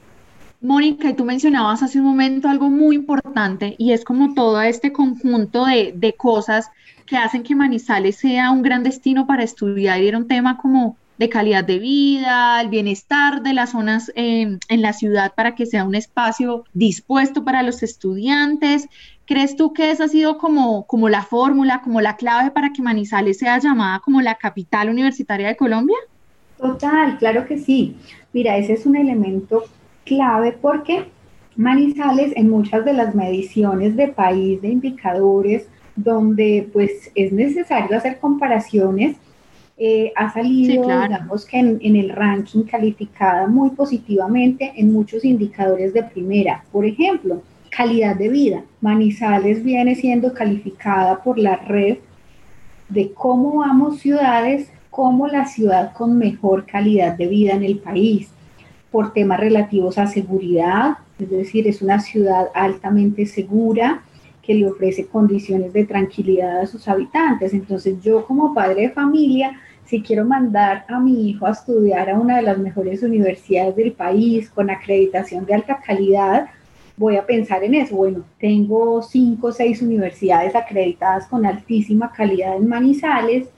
Mónica, 0.63 1.11
y 1.11 1.15
tú 1.15 1.25
mencionabas 1.25 1.83
hace 1.83 1.99
un 1.99 2.05
momento 2.05 2.49
algo 2.49 2.71
muy 2.71 2.95
importante 2.95 3.75
y 3.79 3.91
es 3.91 4.05
como 4.05 4.33
todo 4.33 4.63
este 4.63 4.93
conjunto 4.93 5.67
de, 5.67 5.93
de 5.95 6.13
cosas 6.13 6.71
que 7.13 7.19
hacen 7.19 7.43
que 7.43 7.55
Manizales 7.55 8.17
sea 8.17 8.51
un 8.51 8.63
gran 8.63 8.83
destino 8.83 9.27
para 9.27 9.43
estudiar 9.43 10.01
y 10.01 10.09
era 10.09 10.17
un 10.17 10.27
tema 10.27 10.57
como 10.57 10.97
de 11.19 11.29
calidad 11.29 11.63
de 11.63 11.79
vida, 11.79 12.59
el 12.59 12.71
bienestar 12.71 13.43
de 13.43 13.53
las 13.53 13.73
zonas 13.73 14.11
em, 14.15 14.59
en 14.71 14.81
la 14.81 14.95
ciudad 14.95 15.35
para 15.35 15.55
que 15.55 15.67
sea 15.67 15.85
un 15.85 15.95
espacio 15.95 16.65
dispuesto 16.73 17.45
para 17.45 17.63
los 17.63 17.83
estudiantes. 17.83 18.89
¿Crees 19.27 19.57
tú 19.57 19.75
que 19.75 19.91
esa 19.91 20.05
ha 20.05 20.09
sido 20.09 20.39
como, 20.39 20.87
como 20.87 21.11
la 21.11 21.21
fórmula, 21.21 21.83
como 21.85 22.01
la 22.01 22.17
clave 22.17 22.51
para 22.51 22.73
que 22.73 22.81
Manizales 22.81 23.39
sea 23.39 23.59
llamada 23.59 24.01
como 24.01 24.23
la 24.23 24.37
capital 24.37 24.89
universitaria 24.89 25.49
de 25.49 25.57
Colombia? 25.57 25.99
Total, 26.57 27.19
claro 27.19 27.45
que 27.45 27.59
sí. 27.59 27.95
Mira, 28.33 28.57
ese 28.57 28.73
es 28.73 28.87
un 28.87 28.97
elemento 28.97 29.65
clave 30.07 30.53
porque 30.53 31.11
Manizales 31.57 32.33
en 32.37 32.49
muchas 32.49 32.87
de 32.87 32.95
las 32.95 33.15
mediciones 33.15 33.97
de 33.97 34.09
país, 34.09 34.63
de 34.63 34.69
indicadores, 34.69 35.67
donde 35.97 36.69
pues 36.73 37.11
es 37.15 37.33
necesario 37.33 37.97
hacer 37.97 38.19
comparaciones, 38.19 39.17
eh, 39.79 40.13
ha 40.17 40.33
salido, 40.33 40.83
digamos 40.85 41.45
que 41.45 41.59
en, 41.59 41.97
el 41.97 42.11
ranking 42.11 42.63
calificada 42.65 43.47
muy 43.47 43.71
positivamente 43.71 44.73
en 44.77 44.93
muchos 44.93 45.25
indicadores 45.25 45.93
de 45.93 46.03
primera. 46.05 46.65
Por 46.71 46.85
ejemplo, 46.85 47.43
calidad 47.71 48.17
de 48.17 48.29
vida. 48.29 48.65
Manizales 48.81 49.65
viene 49.65 49.95
siendo 49.95 50.35
calificada 50.35 51.23
por 51.23 51.39
la 51.39 51.57
red 51.57 51.99
de 52.89 53.13
cómo 53.13 53.59
vamos 53.59 54.01
ciudades 54.01 54.71
como 54.91 55.27
la 55.27 55.47
ciudad 55.47 55.95
con 55.95 56.19
mejor 56.19 56.67
calidad 56.67 57.17
de 57.17 57.27
vida 57.27 57.55
en 57.55 57.65
el 57.65 57.79
país, 57.79 58.29
por 58.91 59.15
temas 59.15 59.41
relativos 59.41 59.97
a 59.97 60.07
seguridad, 60.07 60.99
es 61.19 61.31
decir, 61.31 61.67
es 61.67 61.81
una 61.81 61.99
ciudad 61.99 62.49
altamente 62.55 63.25
segura, 63.25 64.03
que 64.43 64.55
le 64.55 64.69
ofrece 64.69 65.07
condiciones 65.07 65.73
de 65.73 65.85
tranquilidad 65.85 66.61
a 66.61 66.67
sus 66.67 66.89
habitantes. 66.89 67.55
Entonces 67.55 68.03
yo 68.03 68.27
como 68.27 68.53
padre 68.53 68.83
de 68.83 68.91
familia, 68.91 69.61
si 69.85 70.03
quiero 70.03 70.25
mandar 70.25 70.85
a 70.89 70.99
mi 70.99 71.31
hijo 71.31 71.47
a 71.47 71.53
estudiar 71.53 72.11
a 72.11 72.19
una 72.19 72.37
de 72.37 72.43
las 72.43 72.59
mejores 72.59 73.03
universidades 73.03 73.77
del 73.77 73.93
país 73.93 74.51
con 74.51 74.71
acreditación 74.71 75.47
de 75.47 75.55
alta 75.55 75.81
calidad, 75.81 76.51
voy 76.97 77.17
a 77.17 77.27
pensar 77.27 77.63
en 77.65 77.75
eso. 77.75 77.97
Bueno, 77.97 78.25
tengo 78.39 79.03
cinco 79.03 79.49
o 79.49 79.53
seis 79.53 79.83
universidades 79.83 80.55
acreditadas 80.55 81.27
con 81.27 81.47
altísima 81.47 82.13
calidad 82.13 82.57
en 82.57 82.69
Manizales, 82.69 83.49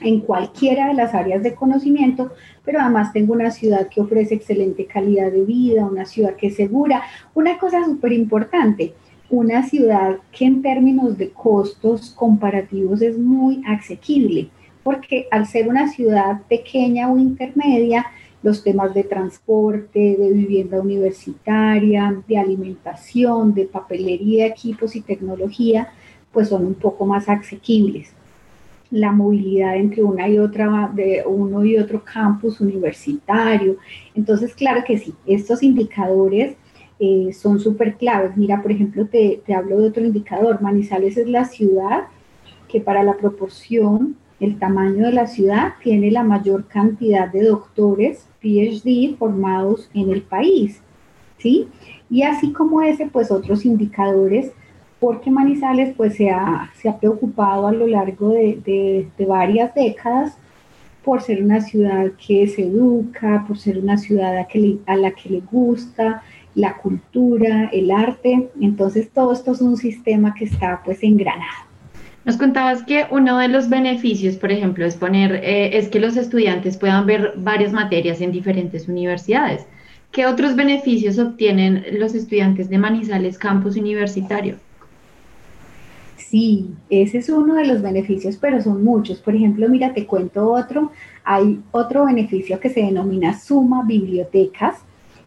en 0.00 0.20
cualquiera 0.20 0.88
de 0.88 0.94
las 0.94 1.14
áreas 1.14 1.42
de 1.42 1.54
conocimiento, 1.54 2.32
pero 2.64 2.80
además 2.80 3.12
tengo 3.12 3.32
una 3.32 3.50
ciudad 3.50 3.88
que 3.88 4.00
ofrece 4.00 4.34
excelente 4.34 4.86
calidad 4.86 5.30
de 5.30 5.44
vida, 5.44 5.86
una 5.86 6.04
ciudad 6.04 6.34
que 6.34 6.48
es 6.48 6.56
segura. 6.56 7.02
Una 7.32 7.58
cosa 7.58 7.84
súper 7.84 8.12
importante, 8.12 8.94
una 9.30 9.62
ciudad 9.62 10.18
que 10.32 10.44
en 10.44 10.62
términos 10.62 11.16
de 11.16 11.30
costos 11.30 12.10
comparativos 12.10 13.02
es 13.02 13.18
muy 13.18 13.62
asequible, 13.66 14.48
porque 14.82 15.26
al 15.30 15.46
ser 15.46 15.68
una 15.68 15.88
ciudad 15.88 16.42
pequeña 16.48 17.10
o 17.10 17.18
intermedia, 17.18 18.06
los 18.42 18.62
temas 18.62 18.92
de 18.92 19.04
transporte, 19.04 20.16
de 20.18 20.30
vivienda 20.30 20.78
universitaria, 20.78 22.14
de 22.28 22.36
alimentación, 22.36 23.54
de 23.54 23.64
papelería, 23.64 24.46
equipos 24.46 24.94
y 24.94 25.00
tecnología, 25.00 25.88
pues 26.30 26.48
son 26.48 26.66
un 26.66 26.74
poco 26.74 27.06
más 27.06 27.26
asequibles. 27.26 28.12
La 28.90 29.12
movilidad 29.12 29.76
entre 29.76 30.02
una 30.02 30.28
y 30.28 30.38
otra, 30.38 30.90
de 30.94 31.24
uno 31.26 31.64
y 31.64 31.78
otro 31.78 32.04
campus 32.04 32.60
universitario. 32.60 33.78
Entonces, 34.14 34.54
claro 34.54 34.84
que 34.86 34.98
sí, 34.98 35.14
estos 35.24 35.62
indicadores 35.62 36.54
eh, 37.04 37.32
son 37.32 37.60
súper 37.60 37.96
claves. 37.96 38.36
Mira, 38.36 38.62
por 38.62 38.72
ejemplo, 38.72 39.06
te, 39.06 39.42
te 39.44 39.54
hablo 39.54 39.80
de 39.80 39.88
otro 39.88 40.04
indicador. 40.04 40.62
Manizales 40.62 41.16
es 41.16 41.28
la 41.28 41.44
ciudad 41.44 42.04
que 42.68 42.80
para 42.80 43.02
la 43.02 43.14
proporción, 43.14 44.16
el 44.40 44.58
tamaño 44.58 45.06
de 45.06 45.12
la 45.12 45.26
ciudad, 45.26 45.74
tiene 45.82 46.10
la 46.10 46.24
mayor 46.24 46.66
cantidad 46.66 47.30
de 47.30 47.44
doctores 47.44 48.26
PhD 48.40 49.16
formados 49.16 49.90
en 49.94 50.10
el 50.10 50.22
país. 50.22 50.80
¿Sí? 51.38 51.68
Y 52.08 52.22
así 52.22 52.52
como 52.52 52.80
ese, 52.80 53.06
pues 53.06 53.30
otros 53.30 53.64
indicadores, 53.64 54.52
porque 55.04 55.30
Manizales 55.30 55.94
pues 55.96 56.14
se 56.16 56.30
ha, 56.30 56.70
se 56.80 56.88
ha 56.88 56.98
preocupado 56.98 57.66
a 57.66 57.72
lo 57.72 57.86
largo 57.86 58.30
de, 58.30 59.10
de, 59.18 59.26
varias 59.26 59.74
décadas 59.74 60.38
por 61.04 61.20
ser 61.20 61.42
una 61.42 61.60
ciudad 61.60 62.12
que 62.26 62.46
se 62.46 62.62
educa, 62.62 63.44
por 63.46 63.58
ser 63.58 63.78
una 63.78 63.98
ciudad 63.98 64.38
a, 64.38 64.46
que 64.46 64.78
a 64.86 64.96
la 64.96 65.10
que 65.10 65.28
le 65.28 65.40
gusta, 65.40 66.22
la 66.54 66.76
cultura, 66.76 67.70
el 67.72 67.90
arte. 67.90 68.50
Entonces 68.60 69.10
todo 69.10 69.32
esto 69.32 69.52
es 69.52 69.60
un 69.60 69.76
sistema 69.76 70.34
que 70.34 70.44
está 70.44 70.82
pues 70.84 71.02
engranado. 71.02 71.64
Nos 72.24 72.38
contabas 72.38 72.82
que 72.84 73.04
uno 73.10 73.38
de 73.38 73.48
los 73.48 73.68
beneficios, 73.68 74.36
por 74.36 74.50
ejemplo, 74.50 74.86
es 74.86 74.96
poner, 74.96 75.34
eh, 75.44 75.76
es 75.76 75.88
que 75.88 76.00
los 76.00 76.16
estudiantes 76.16 76.78
puedan 76.78 77.04
ver 77.04 77.34
varias 77.36 77.72
materias 77.72 78.20
en 78.22 78.32
diferentes 78.32 78.88
universidades. 78.88 79.66
¿Qué 80.10 80.26
otros 80.26 80.56
beneficios 80.56 81.18
obtienen 81.18 81.84
los 81.98 82.14
estudiantes 82.14 82.70
de 82.70 82.78
Manizales 82.78 83.36
Campus 83.36 83.76
Universitario? 83.76 84.56
Sí, 86.16 86.70
ese 86.88 87.18
es 87.18 87.28
uno 87.28 87.54
de 87.56 87.66
los 87.66 87.82
beneficios, 87.82 88.38
pero 88.38 88.62
son 88.62 88.82
muchos. 88.82 89.18
Por 89.18 89.34
ejemplo, 89.34 89.68
mira, 89.68 89.92
te 89.92 90.06
cuento 90.06 90.50
otro. 90.50 90.92
Hay 91.24 91.60
otro 91.72 92.06
beneficio 92.06 92.58
que 92.58 92.70
se 92.70 92.80
denomina 92.80 93.38
suma 93.38 93.84
bibliotecas 93.84 94.76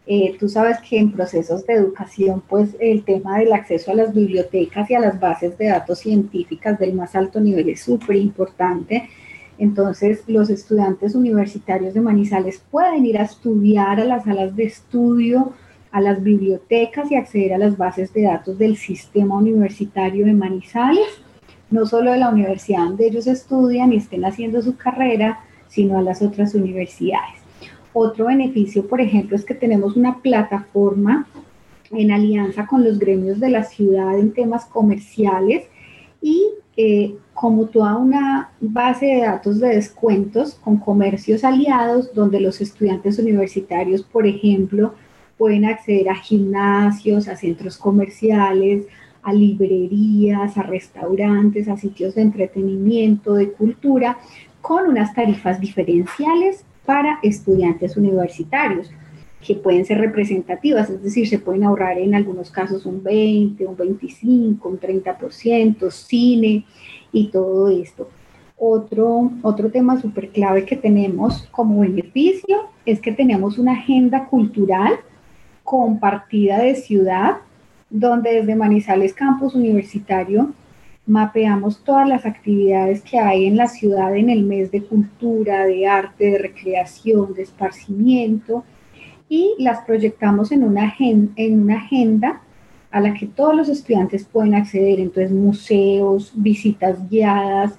eh, 0.09 0.37
tú 0.39 0.47
sabes 0.47 0.77
que 0.79 0.97
en 0.97 1.11
procesos 1.11 1.65
de 1.65 1.73
educación, 1.73 2.41
pues 2.47 2.77
el 2.79 3.03
tema 3.03 3.39
del 3.39 3.51
acceso 3.51 3.91
a 3.91 3.95
las 3.95 4.13
bibliotecas 4.13 4.89
y 4.89 4.95
a 4.95 5.01
las 5.01 5.19
bases 5.19 5.57
de 5.57 5.65
datos 5.65 5.99
científicas 5.99 6.79
del 6.79 6.93
más 6.93 7.13
alto 7.13 7.41
nivel 7.41 7.67
es 7.67 7.81
súper 7.81 8.15
importante. 8.15 9.09
Entonces, 9.57 10.23
los 10.27 10.49
estudiantes 10.49 11.13
universitarios 11.13 11.93
de 11.93 11.99
Manizales 11.99 12.63
pueden 12.71 13.05
ir 13.05 13.17
a 13.17 13.23
estudiar 13.23 13.99
a 13.99 14.05
las 14.05 14.23
salas 14.23 14.55
de 14.55 14.63
estudio, 14.63 15.51
a 15.91 15.99
las 15.99 16.23
bibliotecas 16.23 17.11
y 17.11 17.15
acceder 17.15 17.53
a 17.53 17.57
las 17.57 17.75
bases 17.75 18.13
de 18.13 18.21
datos 18.21 18.57
del 18.57 18.77
sistema 18.77 19.35
universitario 19.35 20.25
de 20.25 20.33
Manizales, 20.33 21.21
no 21.69 21.85
solo 21.85 22.13
de 22.13 22.19
la 22.19 22.29
universidad 22.29 22.85
donde 22.85 23.07
ellos 23.07 23.27
estudian 23.27 23.91
y 23.91 23.97
estén 23.97 24.23
haciendo 24.23 24.61
su 24.61 24.77
carrera, 24.77 25.39
sino 25.67 25.97
a 25.97 26.01
las 26.01 26.21
otras 26.21 26.55
universidades. 26.55 27.46
Otro 27.99 28.25
beneficio, 28.27 28.87
por 28.87 29.01
ejemplo, 29.01 29.35
es 29.35 29.43
que 29.43 29.55
tenemos 29.55 29.95
una 29.95 30.19
plataforma 30.21 31.27
en 31.89 32.11
alianza 32.11 32.67
con 32.67 32.83
los 32.83 32.99
gremios 32.99 33.39
de 33.39 33.49
la 33.49 33.63
ciudad 33.63 34.19
en 34.19 34.33
temas 34.33 34.65
comerciales 34.65 35.65
y 36.21 36.43
eh, 36.75 37.15
como 37.33 37.65
toda 37.65 37.97
una 37.97 38.51
base 38.61 39.07
de 39.07 39.21
datos 39.21 39.59
de 39.59 39.69
descuentos 39.69 40.53
con 40.63 40.77
comercios 40.77 41.43
aliados 41.43 42.13
donde 42.13 42.39
los 42.39 42.61
estudiantes 42.61 43.17
universitarios, 43.17 44.03
por 44.03 44.27
ejemplo, 44.27 44.93
pueden 45.35 45.65
acceder 45.65 46.09
a 46.09 46.15
gimnasios, 46.15 47.27
a 47.27 47.35
centros 47.35 47.79
comerciales, 47.79 48.85
a 49.23 49.33
librerías, 49.33 50.55
a 50.55 50.61
restaurantes, 50.61 51.67
a 51.67 51.77
sitios 51.77 52.13
de 52.13 52.21
entretenimiento, 52.21 53.33
de 53.33 53.53
cultura, 53.53 54.19
con 54.61 54.87
unas 54.87 55.15
tarifas 55.15 55.59
diferenciales 55.59 56.63
para 56.87 57.19
estudiantes 57.21 57.97
universitarios 57.97 58.89
que 59.45 59.55
pueden 59.55 59.85
ser 59.85 59.97
representativas, 59.97 60.89
es 60.89 61.03
decir, 61.03 61.27
se 61.27 61.37
pueden 61.37 61.65
ahorrar 61.65 61.97
en 61.97 62.15
algunos 62.15 62.49
casos 62.49 62.85
un 62.85 63.03
20, 63.03 63.67
un 63.67 63.75
25, 63.75 64.69
un 64.69 64.79
30%, 64.79 65.91
cine 65.91 66.63
y 67.11 67.27
todo 67.27 67.67
esto. 67.67 68.09
Otro, 68.57 69.31
otro 69.41 69.69
tema 69.69 69.99
súper 69.99 70.29
clave 70.29 70.63
que 70.63 70.77
tenemos 70.77 71.43
como 71.51 71.81
beneficio 71.81 72.69
es 72.85 73.01
que 73.01 73.11
tenemos 73.11 73.57
una 73.57 73.73
agenda 73.73 74.25
cultural 74.25 74.93
compartida 75.63 76.59
de 76.59 76.75
ciudad, 76.75 77.39
donde 77.89 78.31
desde 78.31 78.55
Manizales 78.55 79.13
Campus 79.13 79.55
Universitario 79.55 80.53
mapeamos 81.07 81.83
todas 81.83 82.07
las 82.07 82.25
actividades 82.25 83.01
que 83.01 83.17
hay 83.17 83.45
en 83.45 83.57
la 83.57 83.67
ciudad 83.67 84.15
en 84.15 84.29
el 84.29 84.43
mes 84.43 84.71
de 84.71 84.83
cultura, 84.83 85.65
de 85.65 85.87
arte, 85.87 86.31
de 86.31 86.37
recreación, 86.37 87.33
de 87.33 87.43
esparcimiento 87.43 88.63
y 89.29 89.55
las 89.57 89.79
proyectamos 89.85 90.51
en 90.51 90.63
una, 90.63 90.93
en 90.99 91.61
una 91.61 91.77
agenda 91.77 92.41
a 92.91 92.99
la 92.99 93.13
que 93.13 93.25
todos 93.25 93.55
los 93.55 93.69
estudiantes 93.69 94.25
pueden 94.25 94.55
acceder, 94.55 94.99
entonces 94.99 95.31
museos, 95.31 96.31
visitas 96.35 97.09
guiadas, 97.09 97.77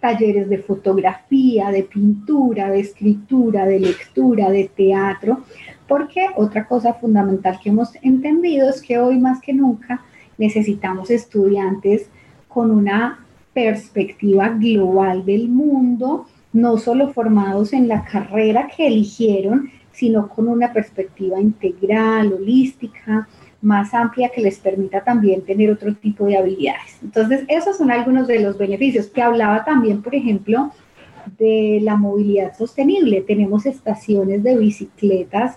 talleres 0.00 0.48
de 0.48 0.58
fotografía, 0.58 1.70
de 1.70 1.82
pintura, 1.82 2.70
de 2.70 2.80
escritura, 2.80 3.66
de 3.66 3.80
lectura, 3.80 4.50
de 4.50 4.70
teatro, 4.74 5.42
porque 5.86 6.26
otra 6.36 6.66
cosa 6.66 6.94
fundamental 6.94 7.58
que 7.62 7.68
hemos 7.68 7.90
entendido 8.02 8.68
es 8.68 8.80
que 8.80 8.98
hoy 8.98 9.18
más 9.18 9.40
que 9.40 9.52
nunca 9.52 10.02
necesitamos 10.38 11.10
estudiantes 11.10 12.08
con 12.50 12.70
una 12.70 13.24
perspectiva 13.54 14.50
global 14.50 15.24
del 15.24 15.48
mundo, 15.48 16.26
no 16.52 16.76
solo 16.76 17.12
formados 17.12 17.72
en 17.72 17.88
la 17.88 18.04
carrera 18.04 18.68
que 18.74 18.86
eligieron, 18.86 19.70
sino 19.92 20.28
con 20.28 20.48
una 20.48 20.72
perspectiva 20.72 21.40
integral, 21.40 22.32
holística, 22.32 23.28
más 23.62 23.92
amplia 23.92 24.30
que 24.30 24.40
les 24.40 24.58
permita 24.58 25.02
también 25.04 25.42
tener 25.42 25.70
otro 25.70 25.94
tipo 25.94 26.26
de 26.26 26.38
habilidades. 26.38 26.98
Entonces, 27.02 27.44
esos 27.48 27.76
son 27.76 27.90
algunos 27.90 28.26
de 28.26 28.40
los 28.40 28.56
beneficios 28.56 29.06
que 29.08 29.22
hablaba 29.22 29.64
también, 29.64 30.02
por 30.02 30.14
ejemplo, 30.14 30.72
de 31.38 31.80
la 31.82 31.96
movilidad 31.96 32.56
sostenible. 32.56 33.20
Tenemos 33.20 33.66
estaciones 33.66 34.42
de 34.42 34.56
bicicletas 34.56 35.56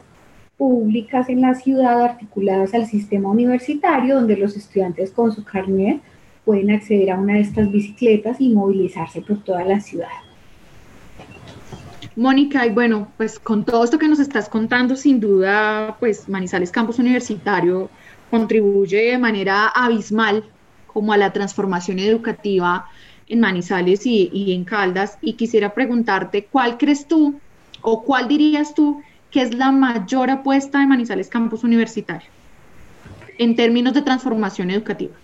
públicas 0.57 1.29
en 1.29 1.41
la 1.41 1.55
ciudad 1.55 2.03
articuladas 2.03 2.73
al 2.73 2.85
sistema 2.85 3.29
universitario, 3.29 4.15
donde 4.15 4.37
los 4.37 4.55
estudiantes 4.55 5.11
con 5.11 5.31
su 5.31 5.43
carnet 5.43 6.01
pueden 6.45 6.71
acceder 6.71 7.11
a 7.11 7.19
una 7.19 7.35
de 7.35 7.41
estas 7.41 7.71
bicicletas 7.71 8.39
y 8.39 8.49
movilizarse 8.49 9.21
por 9.21 9.43
toda 9.43 9.63
la 9.63 9.79
ciudad. 9.79 10.09
Mónica, 12.15 12.65
y 12.65 12.69
bueno, 12.69 13.07
pues 13.17 13.39
con 13.39 13.65
todo 13.65 13.83
esto 13.83 13.97
que 13.97 14.07
nos 14.07 14.19
estás 14.19 14.47
contando, 14.47 14.95
sin 14.95 15.19
duda, 15.19 15.97
pues 15.99 16.29
Manizales 16.29 16.71
Campus 16.71 16.99
Universitario 16.99 17.89
contribuye 18.29 19.11
de 19.11 19.17
manera 19.17 19.67
abismal 19.67 20.43
como 20.85 21.11
a 21.11 21.17
la 21.17 21.33
transformación 21.33 21.97
educativa 21.97 22.85
en 23.27 23.39
Manizales 23.39 24.05
y, 24.05 24.29
y 24.31 24.53
en 24.53 24.63
Caldas. 24.63 25.17
Y 25.21 25.33
quisiera 25.33 25.73
preguntarte, 25.73 26.45
¿cuál 26.45 26.77
crees 26.77 27.07
tú 27.07 27.39
o 27.81 28.03
cuál 28.03 28.27
dirías 28.27 28.75
tú 28.75 29.01
que 29.31 29.41
es 29.41 29.55
la 29.55 29.71
mayor 29.71 30.29
apuesta 30.29 30.79
de 30.79 30.85
Manizales 30.85 31.29
Campus 31.29 31.63
Universitario 31.63 32.29
en 33.39 33.55
términos 33.55 33.95
de 33.95 34.03
transformación 34.03 34.69
educativa? 34.69 35.15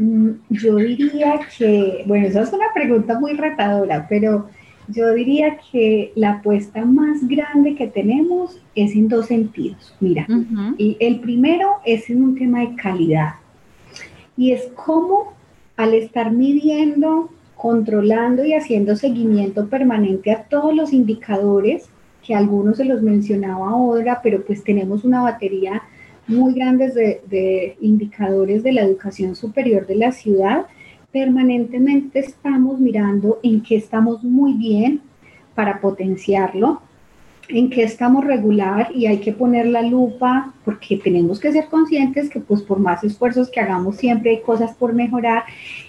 Mm, 0.00 0.30
yo 0.48 0.76
diría 0.76 1.40
que, 1.58 2.04
bueno, 2.06 2.26
esa 2.26 2.42
es 2.42 2.52
una 2.54 2.72
pregunta 2.72 3.20
muy 3.20 3.34
retadora, 3.34 4.06
pero 4.08 4.48
yo 4.88 5.12
diría 5.12 5.58
que 5.70 6.10
la 6.14 6.32
apuesta 6.32 6.86
más 6.86 7.28
grande 7.28 7.74
que 7.74 7.86
tenemos 7.86 8.58
es 8.74 8.94
en 8.94 9.08
dos 9.08 9.26
sentidos. 9.26 9.94
Mira, 10.00 10.26
y 10.78 10.96
el 11.00 11.20
primero 11.20 11.68
es 11.84 12.08
en 12.08 12.24
un 12.24 12.34
tema 12.34 12.60
de 12.60 12.74
calidad. 12.76 13.34
Y 14.38 14.52
es 14.52 14.68
cómo 14.74 15.34
al 15.76 15.92
estar 15.92 16.32
midiendo, 16.32 17.28
controlando 17.56 18.42
y 18.44 18.54
haciendo 18.54 18.96
seguimiento 18.96 19.68
permanente 19.68 20.32
a 20.32 20.44
todos 20.44 20.74
los 20.74 20.94
indicadores, 20.94 21.90
que 22.26 22.34
algunos 22.34 22.78
se 22.78 22.86
los 22.86 23.02
mencionaba 23.02 23.68
ahora, 23.68 24.20
pero 24.22 24.42
pues 24.44 24.64
tenemos 24.64 25.04
una 25.04 25.22
batería 25.22 25.82
muy 26.26 26.54
grande 26.54 26.90
de, 26.90 27.22
de 27.28 27.76
indicadores 27.80 28.62
de 28.62 28.72
la 28.72 28.82
educación 28.82 29.34
superior 29.34 29.86
de 29.86 29.96
la 29.96 30.12
ciudad, 30.12 30.66
permanentemente 31.12 32.20
estamos 32.20 32.78
mirando 32.78 33.40
en 33.42 33.62
qué 33.62 33.76
estamos 33.76 34.22
muy 34.22 34.54
bien 34.54 35.02
para 35.54 35.80
potenciarlo, 35.80 36.82
en 37.48 37.68
qué 37.68 37.82
estamos 37.82 38.24
regular 38.24 38.90
y 38.94 39.06
hay 39.06 39.18
que 39.18 39.32
poner 39.32 39.66
la 39.66 39.82
lupa 39.82 40.54
porque 40.64 40.96
tenemos 40.96 41.40
que 41.40 41.52
ser 41.52 41.66
conscientes 41.66 42.30
que 42.30 42.40
pues 42.40 42.62
por 42.62 42.78
más 42.78 43.02
esfuerzos 43.02 43.50
que 43.50 43.60
hagamos 43.60 43.96
siempre 43.96 44.30
hay 44.30 44.40
cosas 44.40 44.74
por 44.76 44.92
mejorar 44.92 45.44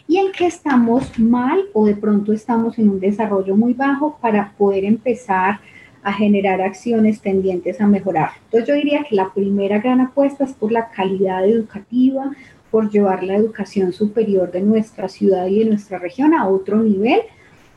y 0.07 0.17
en 0.17 0.31
qué 0.31 0.47
estamos 0.47 1.17
mal 1.19 1.61
o 1.73 1.85
de 1.85 1.95
pronto 1.95 2.33
estamos 2.33 2.79
en 2.79 2.89
un 2.89 2.99
desarrollo 2.99 3.55
muy 3.55 3.73
bajo 3.73 4.17
para 4.21 4.53
poder 4.57 4.85
empezar 4.85 5.59
a 6.03 6.13
generar 6.13 6.61
acciones 6.61 7.21
tendientes 7.21 7.79
a 7.81 7.87
mejorar. 7.87 8.31
Entonces 8.45 8.67
yo 8.67 8.75
diría 8.75 9.05
que 9.07 9.15
la 9.15 9.33
primera 9.33 9.79
gran 9.79 10.01
apuesta 10.01 10.43
es 10.43 10.53
por 10.53 10.71
la 10.71 10.89
calidad 10.89 11.45
educativa, 11.47 12.31
por 12.71 12.89
llevar 12.89 13.23
la 13.23 13.35
educación 13.35 13.91
superior 13.91 14.51
de 14.51 14.61
nuestra 14.61 15.09
ciudad 15.09 15.47
y 15.47 15.59
de 15.59 15.65
nuestra 15.65 15.99
región 15.99 16.33
a 16.33 16.47
otro 16.47 16.77
nivel, 16.77 17.21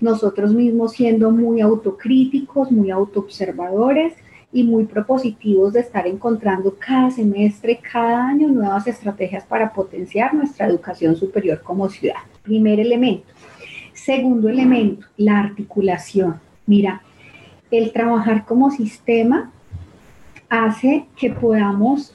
nosotros 0.01 0.55
mismos 0.55 0.93
siendo 0.93 1.31
muy 1.31 1.61
autocríticos, 1.61 2.71
muy 2.71 2.91
autoobservadores 2.91 4.15
y 4.53 4.63
muy 4.63 4.85
propositivos 4.85 5.73
de 5.73 5.81
estar 5.81 6.07
encontrando 6.07 6.77
cada 6.79 7.11
semestre, 7.11 7.81
cada 7.93 8.29
año 8.29 8.49
nuevas 8.49 8.87
estrategias 8.87 9.45
para 9.45 9.73
potenciar 9.73 10.33
nuestra 10.33 10.67
educación 10.67 11.17
superior 11.17 11.61
como 11.63 11.89
ciudad. 11.89 12.21
Primer 12.43 12.79
elemento. 12.79 13.27
Segundo 13.93 14.49
elemento, 14.49 15.07
la 15.17 15.41
articulación. 15.41 16.37
Mira, 16.67 17.03
el 17.71 17.93
trabajar 17.93 18.45
como 18.45 18.71
sistema 18.71 19.53
hace 20.49 21.07
que 21.17 21.31
podamos 21.31 22.15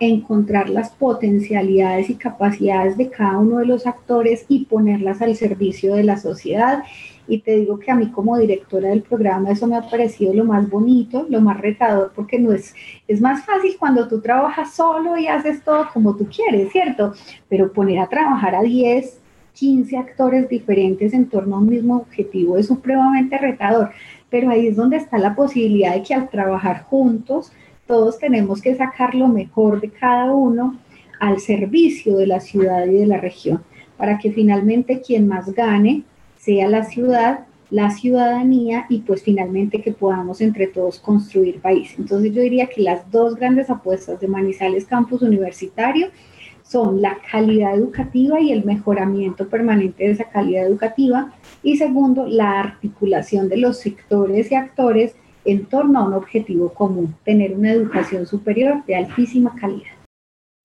encontrar 0.00 0.68
las 0.70 0.90
potencialidades 0.90 2.08
y 2.10 2.14
capacidades 2.14 2.96
de 2.96 3.10
cada 3.10 3.38
uno 3.38 3.58
de 3.58 3.66
los 3.66 3.86
actores 3.86 4.44
y 4.48 4.66
ponerlas 4.66 5.22
al 5.22 5.34
servicio 5.34 5.94
de 5.94 6.04
la 6.04 6.16
sociedad. 6.16 6.84
Y 7.26 7.40
te 7.40 7.56
digo 7.56 7.78
que 7.78 7.90
a 7.90 7.94
mí 7.94 8.10
como 8.10 8.38
directora 8.38 8.88
del 8.88 9.02
programa 9.02 9.50
eso 9.50 9.66
me 9.66 9.76
ha 9.76 9.88
parecido 9.88 10.32
lo 10.32 10.44
más 10.44 10.68
bonito, 10.70 11.26
lo 11.28 11.40
más 11.40 11.60
retador, 11.60 12.12
porque 12.14 12.38
no 12.38 12.52
es, 12.52 12.74
es 13.06 13.20
más 13.20 13.44
fácil 13.44 13.76
cuando 13.78 14.08
tú 14.08 14.20
trabajas 14.20 14.74
solo 14.74 15.16
y 15.18 15.26
haces 15.26 15.62
todo 15.62 15.88
como 15.92 16.16
tú 16.16 16.26
quieres, 16.26 16.70
¿cierto? 16.72 17.12
Pero 17.48 17.72
poner 17.72 17.98
a 17.98 18.08
trabajar 18.08 18.54
a 18.54 18.62
10, 18.62 19.20
15 19.52 19.96
actores 19.96 20.48
diferentes 20.48 21.12
en 21.12 21.28
torno 21.28 21.56
a 21.56 21.58
un 21.58 21.68
mismo 21.68 21.96
objetivo 21.96 22.56
es 22.56 22.68
supremamente 22.68 23.36
retador. 23.36 23.90
Pero 24.30 24.50
ahí 24.50 24.66
es 24.66 24.76
donde 24.76 24.96
está 24.96 25.18
la 25.18 25.34
posibilidad 25.34 25.94
de 25.94 26.02
que 26.02 26.14
al 26.14 26.28
trabajar 26.28 26.84
juntos, 26.84 27.52
todos 27.86 28.18
tenemos 28.18 28.60
que 28.60 28.74
sacar 28.74 29.14
lo 29.14 29.28
mejor 29.28 29.80
de 29.80 29.90
cada 29.90 30.32
uno 30.32 30.78
al 31.20 31.40
servicio 31.40 32.16
de 32.16 32.26
la 32.26 32.40
ciudad 32.40 32.86
y 32.86 32.94
de 32.94 33.06
la 33.06 33.18
región, 33.18 33.62
para 33.96 34.18
que 34.18 34.30
finalmente 34.30 35.00
quien 35.00 35.26
más 35.26 35.52
gane 35.52 36.04
sea 36.36 36.68
la 36.68 36.84
ciudad, 36.84 37.46
la 37.70 37.90
ciudadanía 37.90 38.86
y 38.88 39.00
pues 39.00 39.22
finalmente 39.22 39.82
que 39.82 39.92
podamos 39.92 40.40
entre 40.40 40.66
todos 40.66 40.98
construir 41.00 41.60
país. 41.60 41.94
Entonces 41.98 42.32
yo 42.32 42.42
diría 42.42 42.66
que 42.66 42.82
las 42.82 43.10
dos 43.10 43.36
grandes 43.36 43.68
apuestas 43.68 44.20
de 44.20 44.28
Manizales 44.28 44.86
Campus 44.86 45.22
Universitario 45.22 46.08
son 46.68 47.00
la 47.00 47.16
calidad 47.30 47.74
educativa 47.74 48.40
y 48.40 48.52
el 48.52 48.64
mejoramiento 48.64 49.48
permanente 49.48 50.04
de 50.04 50.10
esa 50.10 50.24
calidad 50.24 50.66
educativa. 50.66 51.32
Y 51.62 51.76
segundo, 51.76 52.26
la 52.26 52.60
articulación 52.60 53.48
de 53.48 53.56
los 53.56 53.78
sectores 53.78 54.52
y 54.52 54.54
actores 54.54 55.14
en 55.44 55.64
torno 55.64 55.98
a 55.98 56.04
un 56.04 56.12
objetivo 56.12 56.72
común, 56.74 57.14
tener 57.24 57.54
una 57.54 57.72
educación 57.72 58.26
superior 58.26 58.84
de 58.86 58.96
altísima 58.96 59.54
calidad. 59.58 59.98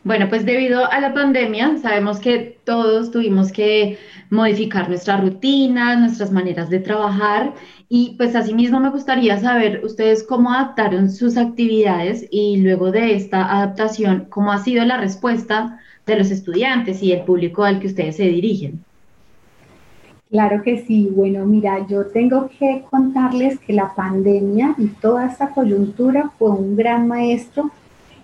Bueno, 0.04 0.28
pues 0.28 0.46
debido 0.46 0.92
a 0.92 1.00
la 1.00 1.14
pandemia, 1.14 1.78
sabemos 1.78 2.20
que 2.20 2.60
todos 2.66 3.10
tuvimos 3.10 3.54
que 3.54 3.98
modificar 4.30 4.90
nuestras 4.90 5.22
rutinas, 5.22 5.98
nuestras 5.98 6.30
maneras 6.30 6.70
de 6.70 6.80
trabajar. 6.82 7.54
Y 7.88 8.16
pues 8.18 8.36
asimismo 8.36 8.82
me 8.82 8.90
gustaría 8.90 9.40
saber 9.40 9.80
ustedes 9.86 10.24
cómo 10.24 10.52
adaptaron 10.52 11.10
sus 11.10 11.38
actividades 11.38 12.28
y 12.30 12.58
luego 12.58 12.92
de 12.92 13.16
esta 13.16 13.50
adaptación, 13.50 14.26
cómo 14.30 14.52
ha 14.52 14.58
sido 14.58 14.84
la 14.84 14.98
respuesta 14.98 15.80
de 16.06 16.18
los 16.18 16.32
estudiantes 16.32 17.02
y 17.02 17.12
el 17.12 17.22
público 17.22 17.64
al 17.64 17.80
que 17.80 17.88
ustedes 17.88 18.18
se 18.18 18.24
dirigen. 18.24 18.84
Claro 20.30 20.64
que 20.64 20.80
sí. 20.80 21.10
Bueno, 21.12 21.46
mira, 21.46 21.86
yo 21.88 22.08
tengo 22.08 22.50
que 22.58 22.84
contarles 22.90 23.60
que 23.60 23.72
la 23.74 23.94
pandemia 23.94 24.74
y 24.80 24.88
toda 24.88 25.28
esta 25.28 25.50
coyuntura 25.50 26.32
fue 26.40 26.50
un 26.50 26.76
gran 26.76 27.08
maestro 27.08 27.70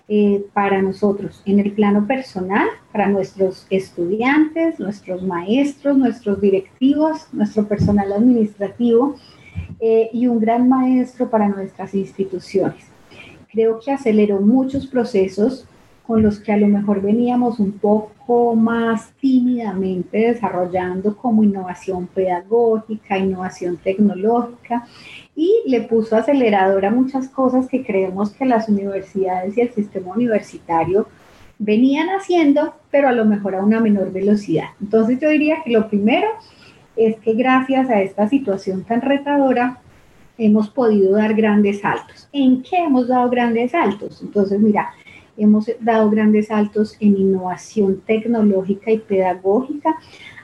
eh, 0.08 0.44
para 0.54 0.82
nosotros 0.82 1.44
en 1.46 1.60
el 1.60 1.72
plano 1.72 2.08
personal, 2.08 2.68
para 2.92 3.08
nuestros 3.10 3.68
estudiantes, 3.70 4.80
nuestros 4.80 5.22
maestros, 5.22 6.00
nuestros 6.00 6.42
directivos, 6.42 7.28
nuestro 7.32 7.68
personal 7.68 8.12
administrativo 8.12 9.16
eh, 9.80 10.10
y 10.12 10.26
un 10.26 10.40
gran 10.40 10.68
maestro 10.68 11.30
para 11.30 11.48
nuestras 11.48 11.94
instituciones. 11.94 12.86
Creo 13.52 13.80
que 13.80 13.92
aceleró 13.92 14.42
muchos 14.42 14.88
procesos 14.88 15.68
con 16.10 16.24
los 16.24 16.40
que 16.40 16.52
a 16.52 16.58
lo 16.58 16.68
mejor 16.68 17.04
veníamos 17.04 17.60
un 17.60 17.74
poco 17.74 18.56
más 18.56 19.12
tímidamente 19.22 20.18
desarrollando 20.18 21.16
como 21.16 21.44
innovación 21.44 22.08
pedagógica, 22.08 23.20
innovación 23.20 23.78
tecnológica 23.78 24.88
y 25.36 25.62
le 25.68 25.82
puso 25.82 26.16
acelerador 26.16 26.84
a 26.88 26.90
muchas 26.90 27.30
cosas 27.30 27.68
que 27.68 27.86
creemos 27.86 28.32
que 28.32 28.46
las 28.46 28.68
universidades 28.68 29.56
y 29.56 29.62
el 29.62 29.70
sistema 29.70 30.14
universitario 30.14 31.06
venían 31.60 32.08
haciendo, 32.10 32.74
pero 32.90 33.08
a 33.08 33.12
lo 33.12 33.26
mejor 33.26 33.54
a 33.54 33.64
una 33.64 33.80
menor 33.80 34.12
velocidad. 34.12 34.70
Entonces 34.82 35.20
yo 35.20 35.30
diría 35.30 35.58
que 35.64 35.70
lo 35.70 35.90
primero 35.90 36.28
es 36.96 37.18
que 37.18 37.34
gracias 37.34 37.88
a 37.92 38.02
esta 38.02 38.28
situación 38.28 38.84
tan 38.84 39.02
retadora 39.02 39.78
hemos 40.40 40.72
podido 40.72 41.16
dar 41.18 41.36
grandes 41.36 41.82
saltos. 41.82 42.28
¿En 42.34 42.64
qué 42.64 42.78
hemos 42.78 43.10
dado 43.10 43.30
grandes 43.30 43.70
saltos? 43.72 44.24
Entonces, 44.24 44.60
mira, 44.60 44.90
hemos 45.40 45.72
dado 45.80 46.10
grandes 46.10 46.48
saltos 46.48 46.96
en 47.00 47.18
innovación 47.18 48.02
tecnológica 48.06 48.92
y 48.92 49.00
pedagógica 49.00 49.98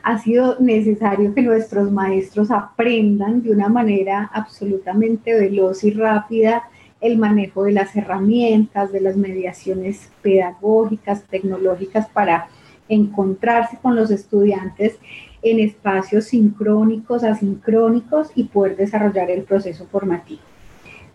ha 0.04 0.20
sido 0.20 0.58
necesario 0.60 1.34
que 1.34 1.42
nuestros 1.42 1.92
maestros 1.92 2.52
aprendan 2.52 3.42
de 3.42 3.52
una 3.52 3.70
manera 3.70 4.30
absolutamente 4.34 5.34
veloz 5.34 5.84
y 5.84 5.92
rápida 5.92 6.64
el 7.02 7.18
manejo 7.18 7.64
de 7.64 7.72
las 7.72 7.96
herramientas, 7.96 8.92
de 8.92 9.02
las 9.02 9.18
mediaciones 9.18 10.12
pedagógicas, 10.22 11.24
tecnológicas 11.24 12.08
para 12.10 12.48
encontrarse 12.88 13.78
con 13.82 13.96
los 13.96 14.12
estudiantes 14.12 14.98
en 15.42 15.60
espacios 15.60 16.26
sincrónicos, 16.26 17.24
asincrónicos 17.24 18.30
y 18.36 18.46
poder 18.46 18.76
desarrollar 18.78 19.32
el 19.32 19.44
proceso 19.44 19.88
formativo. 19.88 20.42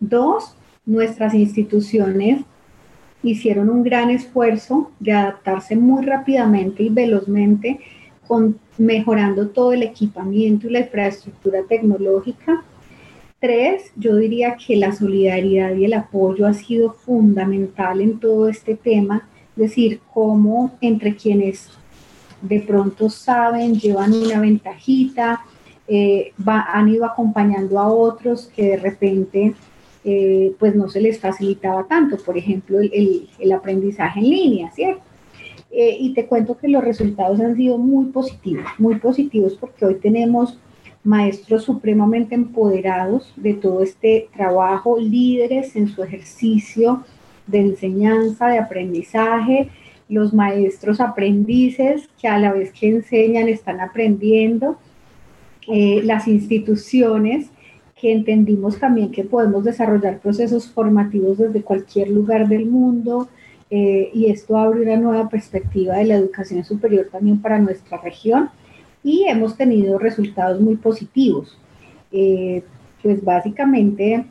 Dos, 0.01 0.57
nuestras 0.85 1.35
instituciones 1.35 2.43
hicieron 3.23 3.69
un 3.69 3.83
gran 3.83 4.11
esfuerzo 4.11 4.91
de 4.99 5.13
adaptarse 5.13 5.77
muy 5.77 6.05
rápidamente 6.05 6.83
y 6.83 6.89
velozmente 6.89 7.81
con 8.27 8.59
mejorando 8.79 9.49
todo 9.49 9.73
el 9.73 9.83
equipamiento 9.83 10.67
y 10.67 10.71
la 10.71 10.81
infraestructura 10.81 11.61
tecnológica. 11.69 12.63
Tres, 13.41 13.93
yo 13.97 14.17
diría 14.17 14.57
que 14.57 14.77
la 14.77 14.93
solidaridad 14.93 15.75
y 15.75 15.85
el 15.85 15.95
apoyo 15.95 16.47
ha 16.47 16.55
sido 16.55 16.93
fundamental 16.93 18.01
en 18.01 18.19
todo 18.19 18.49
este 18.49 18.75
tema, 18.75 19.29
es 19.57 19.63
decir, 19.63 20.01
cómo 20.13 20.73
entre 20.81 21.17
quienes 21.17 21.71
de 22.43 22.61
pronto 22.61 23.11
saben, 23.11 23.79
llevan 23.79 24.13
una 24.15 24.41
ventajita, 24.41 25.41
eh, 25.89 26.33
han 26.47 26.89
ido 26.89 27.05
acompañando 27.05 27.79
a 27.79 27.89
otros 27.89 28.51
que 28.55 28.63
de 28.63 28.77
repente 28.77 29.55
eh, 30.05 30.55
pues 30.59 30.75
no 30.75 30.89
se 30.89 31.01
les 31.01 31.19
facilitaba 31.21 31.87
tanto, 31.87 32.17
por 32.17 32.39
ejemplo, 32.39 32.79
el, 32.81 33.53
aprendizaje 33.53 34.21
en 34.21 34.31
línea, 34.31 34.71
¿cierto? 34.71 35.03
Eh, 35.71 35.97
y 36.01 36.15
te 36.15 36.27
cuento 36.27 36.57
que 36.57 36.69
los 36.69 36.83
resultados 36.83 37.39
han 37.41 37.55
sido 37.55 37.79
muy 37.79 38.07
positivos, 38.07 38.67
muy 38.79 38.97
positivos 38.97 39.57
porque 39.61 39.85
hoy 39.85 39.97
tenemos 39.97 40.59
maestros 41.05 41.65
supremamente 41.65 42.35
empoderados 42.35 43.33
de 43.37 43.55
todo 43.55 43.83
este 43.83 44.29
trabajo, 44.35 44.99
líderes 44.99 45.77
en 45.77 45.89
su 45.89 46.03
ejercicio 46.03 47.05
de 47.47 47.61
enseñanza, 47.61 48.49
de 48.49 48.59
aprendizaje, 48.59 49.69
los 50.09 50.35
maestros 50.35 51.01
aprendices 51.01 52.09
que 52.21 52.27
a 52.27 52.39
la 52.39 52.53
vez 52.53 52.73
que 52.73 52.89
enseñan 52.89 53.49
están 53.49 53.81
aprendiendo, 53.81 54.77
eh, 55.69 56.01
las 56.05 56.27
instituciones 56.27 57.51
que 58.01 58.13
entendimos 58.13 58.79
también 58.79 59.11
que 59.11 59.25
podemos 59.25 59.63
desarrollar 59.63 60.21
procesos 60.21 60.69
formativos 60.69 61.37
desde 61.37 61.63
cualquier 61.63 62.09
lugar 62.09 62.49
del 62.49 62.65
mundo 62.65 63.29
eh, 63.69 64.11
y 64.15 64.31
esto 64.31 64.57
abre 64.57 64.81
una 64.83 64.97
nueva 64.97 65.29
perspectiva 65.29 65.97
de 65.97 66.05
la 66.05 66.15
educación 66.15 66.65
superior 66.65 67.09
también 67.13 67.43
para 67.43 67.59
nuestra 67.59 67.99
región 67.99 68.49
y 69.05 69.25
hemos 69.29 69.57
tenido 69.57 69.99
resultados 69.99 70.61
muy 70.61 70.77
positivos. 70.77 71.59
Eh, 72.11 72.63
pues 73.03 73.23
básicamente 73.23 74.25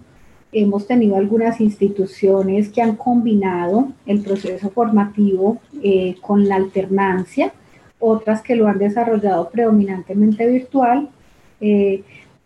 hemos 0.51 0.87
tenido 0.87 1.15
algunas 1.15 1.61
instituciones 1.61 2.69
que 2.69 2.81
han 2.81 2.95
combinado 2.95 3.89
el 4.07 4.21
proceso 4.21 4.71
formativo 4.71 5.59
eh, 5.83 6.15
con 6.21 6.47
la 6.47 6.55
alternancia, 6.55 7.53
otras 7.99 8.41
que 8.41 8.55
lo 8.55 8.67
han 8.67 8.79
desarrollado 8.79 9.49
predominantemente 9.49 10.47
virtual 10.47 11.09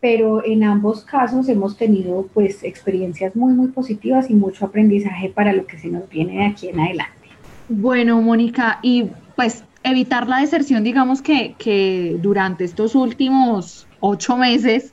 pero 0.03 0.43
en 0.43 0.65
ambos 0.65 1.05
casos 1.05 1.47
hemos 1.47 1.77
tenido 1.77 2.27
pues 2.33 2.61
experiencias 2.65 3.37
muy 3.37 3.53
muy 3.53 3.69
positivas 3.69 4.29
y 4.29 4.33
mucho 4.33 4.65
aprendizaje 4.65 5.29
para 5.29 5.53
lo 5.53 5.65
que 5.65 5.79
se 5.79 5.87
nos 5.87 6.09
viene 6.09 6.39
de 6.39 6.45
aquí 6.47 6.67
en 6.67 6.81
adelante. 6.81 7.29
Bueno, 7.69 8.21
Mónica, 8.21 8.79
y 8.81 9.05
pues 9.37 9.63
evitar 9.81 10.27
la 10.27 10.41
deserción, 10.41 10.83
digamos 10.83 11.21
que, 11.21 11.55
que 11.57 12.17
durante 12.21 12.65
estos 12.65 12.95
últimos 12.95 13.87
ocho 14.01 14.35
meses, 14.35 14.91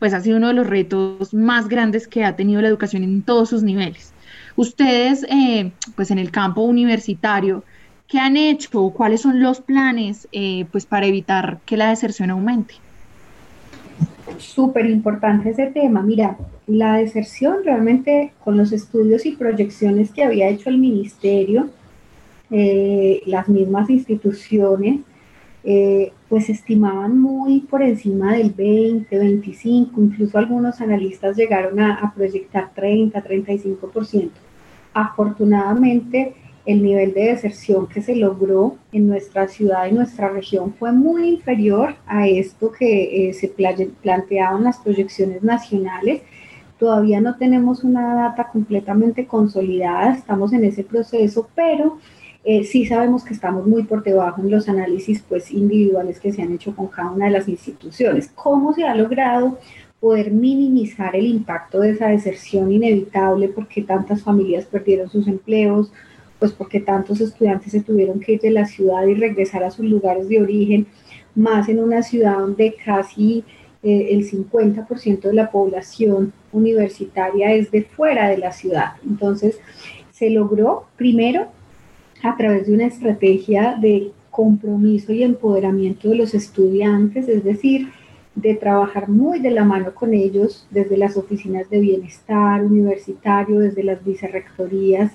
pues 0.00 0.12
ha 0.14 0.20
sido 0.20 0.38
uno 0.38 0.48
de 0.48 0.54
los 0.54 0.66
retos 0.66 1.32
más 1.32 1.68
grandes 1.68 2.08
que 2.08 2.24
ha 2.24 2.34
tenido 2.34 2.60
la 2.60 2.66
educación 2.66 3.04
en 3.04 3.22
todos 3.22 3.50
sus 3.50 3.62
niveles. 3.62 4.12
Ustedes, 4.56 5.24
eh, 5.30 5.70
pues 5.94 6.10
en 6.10 6.18
el 6.18 6.32
campo 6.32 6.62
universitario, 6.62 7.62
¿qué 8.08 8.18
han 8.18 8.36
hecho? 8.36 8.90
¿Cuáles 8.90 9.20
son 9.20 9.40
los 9.40 9.60
planes 9.60 10.26
eh, 10.32 10.66
pues 10.72 10.86
para 10.86 11.06
evitar 11.06 11.60
que 11.66 11.76
la 11.76 11.90
deserción 11.90 12.30
aumente? 12.30 12.74
Súper 14.40 14.86
importante 14.86 15.50
ese 15.50 15.66
tema. 15.66 16.02
Mira, 16.02 16.36
la 16.66 16.96
deserción 16.96 17.58
realmente 17.64 18.32
con 18.44 18.56
los 18.56 18.72
estudios 18.72 19.26
y 19.26 19.32
proyecciones 19.32 20.10
que 20.10 20.24
había 20.24 20.48
hecho 20.48 20.70
el 20.70 20.78
ministerio, 20.78 21.70
eh, 22.50 23.22
las 23.26 23.48
mismas 23.48 23.90
instituciones, 23.90 25.00
eh, 25.62 26.12
pues 26.28 26.48
estimaban 26.48 27.18
muy 27.18 27.60
por 27.60 27.82
encima 27.82 28.34
del 28.34 28.50
20, 28.50 29.18
25, 29.18 30.00
incluso 30.00 30.38
algunos 30.38 30.80
analistas 30.80 31.36
llegaron 31.36 31.78
a, 31.80 31.96
a 31.96 32.14
proyectar 32.14 32.70
30, 32.74 33.22
35%. 33.22 34.30
Afortunadamente, 34.94 36.34
el 36.66 36.82
nivel 36.82 37.14
de 37.14 37.26
deserción 37.26 37.86
que 37.86 38.02
se 38.02 38.14
logró 38.14 38.76
en 38.92 39.08
nuestra 39.08 39.48
ciudad 39.48 39.86
y 39.86 39.92
nuestra 39.92 40.28
región 40.28 40.74
fue 40.78 40.92
muy 40.92 41.28
inferior 41.28 41.96
a 42.06 42.28
esto 42.28 42.70
que 42.70 43.28
eh, 43.28 43.34
se 43.34 43.48
planteaban 43.48 44.64
las 44.64 44.78
proyecciones 44.78 45.42
nacionales. 45.42 46.22
Todavía 46.78 47.20
no 47.20 47.36
tenemos 47.36 47.84
una 47.84 48.14
data 48.14 48.48
completamente 48.50 49.26
consolidada, 49.26 50.14
estamos 50.14 50.52
en 50.52 50.64
ese 50.64 50.84
proceso, 50.84 51.48
pero 51.54 51.98
eh, 52.44 52.64
sí 52.64 52.86
sabemos 52.86 53.22
que 53.22 53.34
estamos 53.34 53.66
muy 53.66 53.82
por 53.82 54.02
debajo 54.02 54.40
en 54.40 54.50
los 54.50 54.68
análisis 54.68 55.22
pues, 55.28 55.50
individuales 55.50 56.20
que 56.20 56.32
se 56.32 56.42
han 56.42 56.52
hecho 56.52 56.74
con 56.74 56.88
cada 56.88 57.10
una 57.10 57.26
de 57.26 57.32
las 57.32 57.48
instituciones. 57.48 58.30
¿Cómo 58.34 58.72
se 58.72 58.84
ha 58.84 58.94
logrado 58.94 59.58
poder 60.00 60.30
minimizar 60.30 61.14
el 61.14 61.26
impacto 61.26 61.80
de 61.80 61.90
esa 61.90 62.08
deserción 62.08 62.72
inevitable 62.72 63.48
porque 63.48 63.82
tantas 63.82 64.22
familias 64.22 64.64
perdieron 64.64 65.10
sus 65.10 65.28
empleos? 65.28 65.92
Pues 66.40 66.52
porque 66.52 66.80
tantos 66.80 67.20
estudiantes 67.20 67.70
se 67.70 67.82
tuvieron 67.82 68.18
que 68.18 68.32
ir 68.32 68.40
de 68.40 68.50
la 68.50 68.64
ciudad 68.64 69.06
y 69.06 69.14
regresar 69.14 69.62
a 69.62 69.70
sus 69.70 69.84
lugares 69.84 70.28
de 70.28 70.40
origen, 70.40 70.86
más 71.34 71.68
en 71.68 71.78
una 71.78 72.02
ciudad 72.02 72.38
donde 72.38 72.74
casi 72.82 73.44
eh, 73.82 74.08
el 74.10 74.28
50% 74.28 75.20
de 75.20 75.34
la 75.34 75.50
población 75.50 76.32
universitaria 76.50 77.52
es 77.52 77.70
de 77.70 77.82
fuera 77.82 78.28
de 78.28 78.38
la 78.38 78.52
ciudad. 78.52 78.94
Entonces, 79.06 79.60
se 80.10 80.30
logró 80.30 80.86
primero 80.96 81.46
a 82.22 82.36
través 82.36 82.66
de 82.66 82.74
una 82.74 82.86
estrategia 82.86 83.76
de 83.80 84.10
compromiso 84.30 85.12
y 85.12 85.22
empoderamiento 85.22 86.08
de 86.08 86.16
los 86.16 86.34
estudiantes, 86.34 87.28
es 87.28 87.44
decir, 87.44 87.88
de 88.34 88.54
trabajar 88.54 89.08
muy 89.08 89.40
de 89.40 89.50
la 89.50 89.64
mano 89.64 89.94
con 89.94 90.14
ellos 90.14 90.66
desde 90.70 90.96
las 90.96 91.16
oficinas 91.16 91.68
de 91.68 91.80
bienestar 91.80 92.64
universitario, 92.64 93.58
desde 93.58 93.82
las 93.82 94.02
vicerrectorías, 94.04 95.12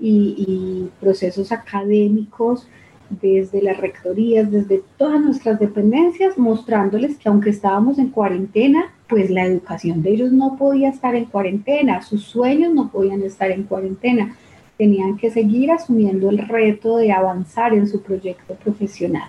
y, 0.00 0.88
procesos 1.00 1.52
académicos 1.52 2.66
desde 3.10 3.62
las 3.62 3.76
rectorías, 3.76 4.50
desde 4.50 4.82
todas 4.96 5.20
nuestras 5.20 5.60
dependencias, 5.60 6.38
mostrándoles 6.38 7.18
que 7.18 7.28
aunque 7.28 7.50
estábamos 7.50 7.98
en 7.98 8.08
cuarentena, 8.08 8.92
pues 9.08 9.30
la 9.30 9.44
educación 9.44 10.02
de 10.02 10.10
ellos 10.10 10.32
no 10.32 10.56
podía 10.56 10.88
estar 10.88 11.14
en 11.14 11.26
cuarentena, 11.26 12.02
sus 12.02 12.24
sueños 12.24 12.72
no 12.74 12.90
podían 12.90 13.22
estar 13.22 13.50
en 13.50 13.64
cuarentena, 13.64 14.36
tenían 14.76 15.16
que 15.16 15.30
seguir 15.30 15.70
asumiendo 15.70 16.30
el 16.30 16.38
reto 16.38 16.96
de 16.96 17.12
avanzar 17.12 17.74
en 17.74 17.86
su 17.86 18.02
proyecto 18.02 18.54
profesional. 18.54 19.28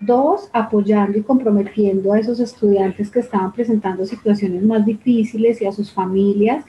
Dos, 0.00 0.48
apoyando 0.54 1.18
y 1.18 1.22
comprometiendo 1.22 2.12
a 2.12 2.18
esos 2.18 2.40
estudiantes 2.40 3.10
que 3.10 3.20
estaban 3.20 3.52
presentando 3.52 4.06
situaciones 4.06 4.62
más 4.62 4.86
difíciles 4.86 5.60
y 5.60 5.66
a 5.66 5.72
sus 5.72 5.92
familias, 5.92 6.64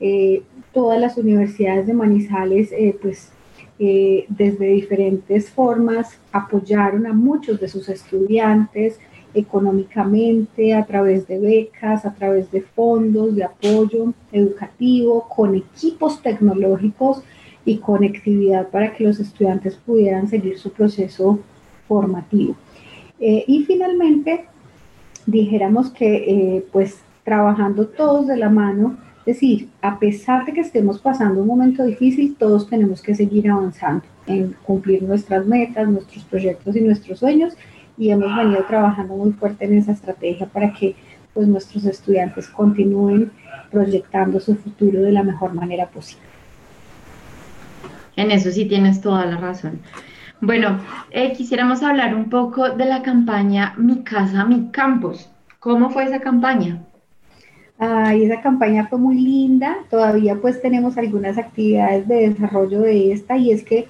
eh, 0.00 0.42
todas 0.74 1.00
las 1.00 1.16
universidades 1.16 1.86
de 1.86 1.94
Manizales, 1.94 2.72
eh, 2.72 2.98
pues 3.00 3.30
eh, 3.78 4.26
desde 4.28 4.66
diferentes 4.66 5.48
formas 5.48 6.18
apoyaron 6.32 7.06
a 7.06 7.12
muchos 7.12 7.60
de 7.60 7.68
sus 7.68 7.88
estudiantes 7.88 8.98
económicamente, 9.32 10.74
a 10.74 10.84
través 10.84 11.26
de 11.26 11.40
becas, 11.40 12.04
a 12.04 12.14
través 12.14 12.52
de 12.52 12.60
fondos 12.60 13.34
de 13.34 13.44
apoyo 13.44 14.12
educativo, 14.30 15.26
con 15.34 15.56
equipos 15.56 16.22
tecnológicos 16.22 17.22
y 17.64 17.78
conectividad 17.78 18.68
para 18.68 18.92
que 18.92 19.04
los 19.04 19.18
estudiantes 19.18 19.74
pudieran 19.74 20.28
seguir 20.28 20.58
su 20.58 20.70
proceso 20.70 21.40
formativo. 21.88 22.54
Eh, 23.18 23.44
y 23.48 23.64
finalmente, 23.64 24.44
dijéramos 25.26 25.90
que 25.90 26.64
pues 26.70 26.98
trabajando 27.24 27.88
todos 27.88 28.28
de 28.28 28.36
la 28.36 28.50
mano, 28.50 28.98
es 29.26 29.36
decir, 29.36 29.70
a 29.80 29.98
pesar 29.98 30.44
de 30.44 30.52
que 30.52 30.60
estemos 30.60 30.98
pasando 30.98 31.40
un 31.40 31.46
momento 31.46 31.82
difícil, 31.82 32.36
todos 32.38 32.68
tenemos 32.68 33.00
que 33.00 33.14
seguir 33.14 33.50
avanzando 33.50 34.04
en 34.26 34.54
cumplir 34.64 35.02
nuestras 35.02 35.46
metas, 35.46 35.88
nuestros 35.88 36.24
proyectos 36.24 36.76
y 36.76 36.82
nuestros 36.82 37.20
sueños 37.20 37.54
y 37.96 38.10
hemos 38.10 38.36
venido 38.36 38.62
trabajando 38.64 39.14
muy 39.16 39.32
fuerte 39.32 39.64
en 39.64 39.78
esa 39.78 39.92
estrategia 39.92 40.46
para 40.46 40.74
que 40.74 40.94
pues, 41.32 41.48
nuestros 41.48 41.86
estudiantes 41.86 42.48
continúen 42.48 43.32
proyectando 43.70 44.40
su 44.40 44.56
futuro 44.56 45.00
de 45.00 45.12
la 45.12 45.22
mejor 45.22 45.54
manera 45.54 45.86
posible. 45.86 46.26
En 48.16 48.30
eso 48.30 48.50
sí 48.50 48.66
tienes 48.66 49.00
toda 49.00 49.24
la 49.24 49.38
razón. 49.38 49.80
Bueno, 50.42 50.80
eh, 51.10 51.32
quisiéramos 51.32 51.82
hablar 51.82 52.14
un 52.14 52.28
poco 52.28 52.68
de 52.68 52.84
la 52.84 53.02
campaña 53.02 53.72
Mi 53.78 54.04
Casa, 54.04 54.44
Mi 54.44 54.68
Campus. 54.70 55.30
¿Cómo 55.60 55.88
fue 55.88 56.04
esa 56.04 56.20
campaña? 56.20 56.82
Ay, 57.78 58.24
esa 58.24 58.40
campaña 58.40 58.86
fue 58.88 58.98
muy 58.98 59.20
linda. 59.20 59.78
Todavía 59.90 60.36
pues 60.40 60.62
tenemos 60.62 60.96
algunas 60.96 61.38
actividades 61.38 62.06
de 62.06 62.30
desarrollo 62.30 62.80
de 62.80 63.12
esta 63.12 63.36
y 63.36 63.50
es 63.50 63.64
que 63.64 63.88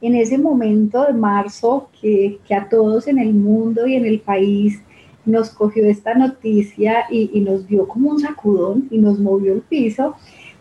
en 0.00 0.14
ese 0.14 0.38
momento 0.38 1.04
de 1.04 1.14
marzo 1.14 1.88
que, 2.00 2.38
que 2.46 2.54
a 2.54 2.68
todos 2.68 3.08
en 3.08 3.18
el 3.18 3.34
mundo 3.34 3.86
y 3.86 3.96
en 3.96 4.06
el 4.06 4.20
país 4.20 4.80
nos 5.24 5.50
cogió 5.50 5.86
esta 5.86 6.14
noticia 6.14 7.06
y, 7.10 7.30
y, 7.32 7.40
nos 7.40 7.66
dio 7.66 7.88
como 7.88 8.10
un 8.10 8.20
sacudón 8.20 8.88
y 8.90 8.98
nos 8.98 9.18
movió 9.18 9.54
el 9.54 9.62
piso, 9.62 10.14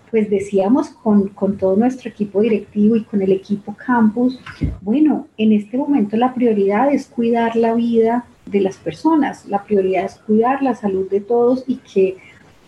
pues 0.09 0.29
decíamos 0.29 0.89
con, 0.89 1.27
con, 1.29 1.57
todo 1.57 1.75
nuestro 1.75 2.09
equipo 2.09 2.39
directivo 2.39 2.95
y 2.95 3.03
con 3.03 3.21
el 3.21 3.33
equipo 3.33 3.75
campus, 3.75 4.39
bueno, 4.79 5.27
en 5.38 5.51
este 5.51 5.75
momento 5.77 6.15
la 6.15 6.33
prioridad 6.33 6.93
es 6.93 7.07
cuidar 7.07 7.57
la 7.57 7.73
vida 7.73 8.25
de 8.45 8.62
las 8.62 8.77
personas, 8.77 9.45
la 9.47 9.63
prioridad 9.63 10.05
es 10.05 10.15
cuidar 10.15 10.62
la 10.63 10.75
salud 10.75 11.09
de 11.09 11.19
todos 11.19 11.65
y 11.67 11.77
que 11.77 12.17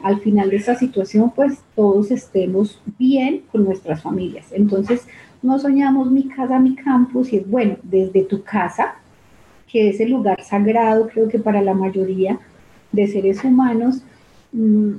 al 0.06 0.20
final 0.20 0.52
de 0.52 0.58
esta 0.58 0.76
situación 0.76 1.32
pues 1.36 1.58
todos 1.76 2.12
estemos 2.12 2.80
bien 3.00 3.42
con 3.52 3.64
nuestras 3.64 4.04
familias. 4.04 4.46
Entonces 4.52 5.08
no 5.42 5.58
soñamos 5.58 6.12
mi 6.12 6.28
casa, 6.28 6.60
mi 6.60 6.76
campus 6.76 7.34
y 7.34 7.38
es 7.38 7.50
bueno, 7.50 7.78
desde 7.82 8.22
tu 8.22 8.44
casa, 8.44 8.98
que 9.68 9.90
es 9.90 10.00
el 10.00 10.12
lugar 10.12 10.44
sagrado 10.44 11.08
creo 11.08 11.28
que 11.28 11.40
para 11.40 11.60
la 11.64 11.74
mayoría 11.74 12.38
de 12.92 13.08
seres 13.08 13.44
humanos, 13.44 14.04
mm, 14.52 14.92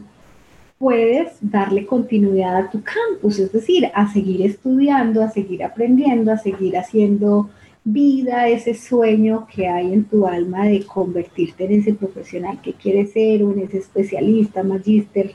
puedes 0.76 1.36
darle 1.40 1.86
continuidad 1.86 2.56
a 2.56 2.68
tu 2.68 2.82
campus, 2.82 3.38
es 3.38 3.52
decir, 3.52 3.88
a 3.94 4.12
seguir 4.12 4.42
estudiando, 4.42 5.22
a 5.22 5.30
seguir 5.30 5.62
aprendiendo, 5.62 6.32
a 6.32 6.38
seguir 6.38 6.76
haciendo 6.76 7.48
vida, 7.86 8.48
ese 8.48 8.74
sueño 8.74 9.46
que 9.46 9.68
hay 9.68 9.92
en 9.92 10.04
tu 10.04 10.26
alma 10.26 10.66
de 10.66 10.84
convertirte 10.84 11.66
en 11.66 11.80
ese 11.80 11.94
profesional 11.94 12.60
que 12.60 12.72
quieres 12.72 13.12
ser 13.12 13.44
o 13.44 13.52
en 13.52 13.60
ese 13.60 13.78
especialista, 13.78 14.64
magíster, 14.64 15.32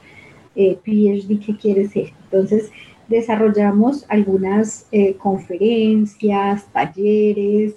eh, 0.54 0.78
PhD 0.84 1.40
que 1.40 1.56
quieres 1.56 1.92
ser. 1.92 2.12
Entonces, 2.26 2.70
desarrollamos 3.08 4.06
algunas 4.10 4.86
eh, 4.92 5.16
conferencias, 5.16 6.66
talleres, 6.74 7.76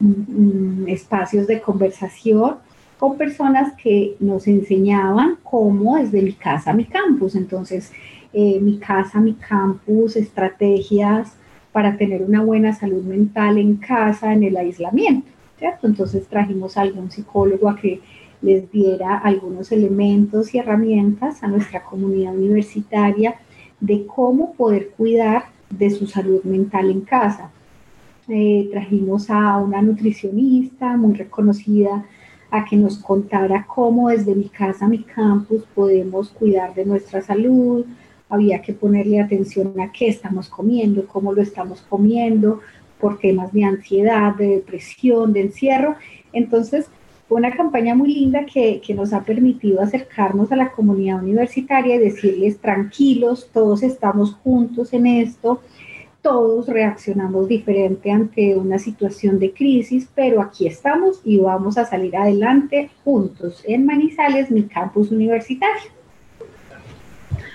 mm, 0.00 0.82
mm, 0.82 0.88
espacios 0.88 1.46
de 1.46 1.62
conversación 1.62 2.56
con 2.98 3.16
personas 3.16 3.72
que 3.82 4.16
nos 4.20 4.46
enseñaban 4.46 5.38
cómo 5.42 5.96
desde 5.96 6.20
mi 6.20 6.34
casa 6.34 6.72
a 6.72 6.74
mi 6.74 6.84
campus. 6.84 7.34
Entonces, 7.34 7.90
eh, 8.34 8.60
mi 8.60 8.78
casa, 8.78 9.18
mi 9.18 9.32
campus, 9.32 10.16
estrategias 10.16 11.32
para 11.72 11.96
tener 11.96 12.22
una 12.22 12.42
buena 12.42 12.72
salud 12.72 13.02
mental 13.04 13.58
en 13.58 13.76
casa, 13.76 14.32
en 14.32 14.42
el 14.42 14.56
aislamiento, 14.56 15.28
¿cierto? 15.58 15.86
Entonces 15.86 16.26
trajimos 16.26 16.76
a 16.76 16.82
algún 16.82 17.10
psicólogo 17.10 17.68
a 17.68 17.76
que 17.76 18.00
les 18.42 18.70
diera 18.70 19.18
algunos 19.18 19.70
elementos 19.70 20.54
y 20.54 20.58
herramientas 20.58 21.42
a 21.42 21.48
nuestra 21.48 21.82
comunidad 21.82 22.34
universitaria 22.34 23.34
de 23.80 24.06
cómo 24.06 24.54
poder 24.54 24.90
cuidar 24.96 25.44
de 25.68 25.90
su 25.90 26.06
salud 26.06 26.42
mental 26.44 26.90
en 26.90 27.02
casa. 27.02 27.50
Eh, 28.28 28.68
trajimos 28.70 29.30
a 29.30 29.56
una 29.58 29.82
nutricionista 29.82 30.96
muy 30.96 31.14
reconocida 31.14 32.04
a 32.50 32.64
que 32.64 32.76
nos 32.76 32.98
contara 32.98 33.66
cómo 33.66 34.08
desde 34.08 34.34
mi 34.34 34.48
casa, 34.48 34.88
mi 34.88 35.02
campus, 35.02 35.64
podemos 35.74 36.30
cuidar 36.30 36.74
de 36.74 36.84
nuestra 36.84 37.22
salud, 37.22 37.84
había 38.30 38.62
que 38.62 38.72
ponerle 38.72 39.20
atención 39.20 39.78
a 39.80 39.92
qué 39.92 40.08
estamos 40.08 40.48
comiendo, 40.48 41.06
cómo 41.06 41.32
lo 41.32 41.42
estamos 41.42 41.82
comiendo, 41.82 42.60
por 43.00 43.18
temas 43.18 43.52
de 43.52 43.64
ansiedad, 43.64 44.34
de 44.36 44.48
depresión, 44.48 45.32
de 45.32 45.42
encierro. 45.42 45.96
Entonces, 46.32 46.86
fue 47.28 47.38
una 47.38 47.56
campaña 47.56 47.94
muy 47.94 48.14
linda 48.14 48.44
que, 48.44 48.80
que, 48.84 48.94
nos 48.94 49.12
ha 49.12 49.22
permitido 49.22 49.80
acercarnos 49.80 50.52
a 50.52 50.56
la 50.56 50.70
comunidad 50.70 51.22
universitaria 51.22 51.96
y 51.96 51.98
decirles 51.98 52.58
tranquilos, 52.58 53.50
todos 53.52 53.82
estamos 53.82 54.34
juntos 54.34 54.92
en 54.92 55.06
esto, 55.06 55.60
todos 56.22 56.68
reaccionamos 56.68 57.48
diferente 57.48 58.10
ante 58.10 58.56
una 58.56 58.78
situación 58.78 59.38
de 59.38 59.52
crisis, 59.52 60.08
pero 60.14 60.42
aquí 60.42 60.66
estamos 60.66 61.20
y 61.24 61.38
vamos 61.38 61.78
a 61.78 61.86
salir 61.86 62.16
adelante 62.16 62.90
juntos 63.04 63.62
en 63.66 63.86
Manizales, 63.86 64.50
mi 64.50 64.64
campus 64.64 65.10
universitario 65.10 65.99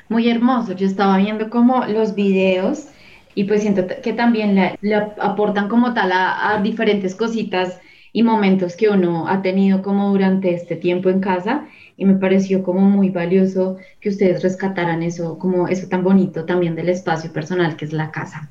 muy 0.10 0.30
hermoso. 0.30 0.74
Yo 0.74 0.88
estaba 0.88 1.18
viendo 1.18 1.50
como 1.50 1.86
los 1.86 2.16
videos 2.16 2.88
y 3.34 3.44
pues 3.44 3.62
siento 3.62 3.86
que 4.02 4.14
también 4.14 4.56
le, 4.56 4.96
aportan 5.20 5.68
como 5.68 5.94
tal 5.94 6.12
a, 6.14 6.60
diferentes 6.64 7.16
cositas 7.16 7.80
y 8.14 8.24
momentos 8.24 8.76
que 8.78 8.90
uno 8.90 9.28
ha 9.28 9.42
tenido 9.42 9.82
como 9.82 10.10
durante 10.10 10.54
este 10.54 10.78
tiempo 10.78 11.10
en 11.10 11.20
casa 11.20 11.68
y 11.98 12.06
me 12.06 12.16
pareció 12.16 12.64
como 12.64 12.82
muy 12.82 13.10
valioso 13.10 13.78
que 14.00 14.10
ustedes 14.10 14.42
rescataran 14.42 15.04
eso, 15.04 15.38
como 15.38 15.68
eso 15.68 15.88
tan 15.90 16.04
bonito 16.04 16.46
también 16.46 16.76
del 16.76 16.90
espacio 16.90 17.32
personal 17.34 17.76
que 17.76 17.86
es 17.86 17.94
la 17.94 18.12
casa. 18.12 18.50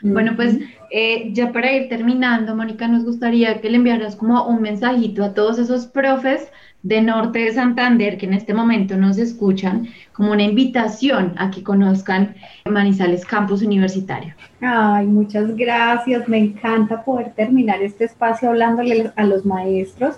Bueno, 0.00 0.34
pues 0.36 0.58
eh, 0.90 1.30
ya 1.32 1.50
para 1.52 1.72
ir 1.72 1.88
terminando, 1.88 2.54
Mónica, 2.54 2.86
nos 2.88 3.04
gustaría 3.04 3.60
que 3.60 3.70
le 3.70 3.76
enviaras 3.76 4.16
como 4.16 4.46
un 4.46 4.60
mensajito 4.60 5.24
a 5.24 5.34
todos 5.34 5.58
esos 5.58 5.86
profes 5.86 6.48
de 6.84 7.00
Norte 7.00 7.38
de 7.38 7.52
Santander 7.52 8.18
que 8.18 8.26
en 8.26 8.34
este 8.34 8.52
momento 8.52 8.96
nos 8.96 9.16
escuchan, 9.16 9.88
como 10.12 10.32
una 10.32 10.42
invitación 10.42 11.32
a 11.38 11.50
que 11.50 11.62
conozcan 11.62 12.36
Manizales 12.70 13.24
Campus 13.24 13.62
Universitario. 13.62 14.34
Ay, 14.60 15.06
muchas 15.06 15.56
gracias. 15.56 16.28
Me 16.28 16.36
encanta 16.36 17.02
poder 17.02 17.32
terminar 17.32 17.82
este 17.82 18.04
espacio 18.04 18.50
hablándole 18.50 19.10
a 19.16 19.24
los 19.24 19.46
maestros, 19.46 20.16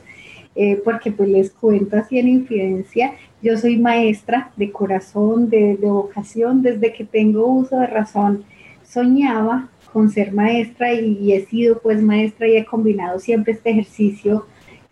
eh, 0.57 0.83
porque 0.85 1.13
pues 1.13 1.29
les 1.29 1.51
cuento 1.53 1.97
así 1.97 2.19
en 2.19 2.29
infidencia. 2.29 3.13
Yo 3.41 3.57
soy 3.57 3.77
maestra 3.77 4.51
de 4.57 4.73
corazón, 4.73 5.49
de, 5.49 5.79
vocación, 5.81 6.63
desde 6.63 6.93
que 6.93 7.05
tengo 7.05 7.47
uso 7.47 7.79
de 7.79 7.87
razón. 7.87 8.45
Soñaba 8.83 9.69
con 9.93 10.11
ser 10.11 10.33
maestra 10.33 10.93
y, 10.93 11.33
he 11.33 11.47
sido 11.47 11.79
pues 11.79 12.03
maestra 12.03 12.49
y 12.49 12.57
he 12.57 12.65
combinado 12.65 13.21
siempre 13.21 13.53
este 13.53 13.71
ejercicio 13.71 14.47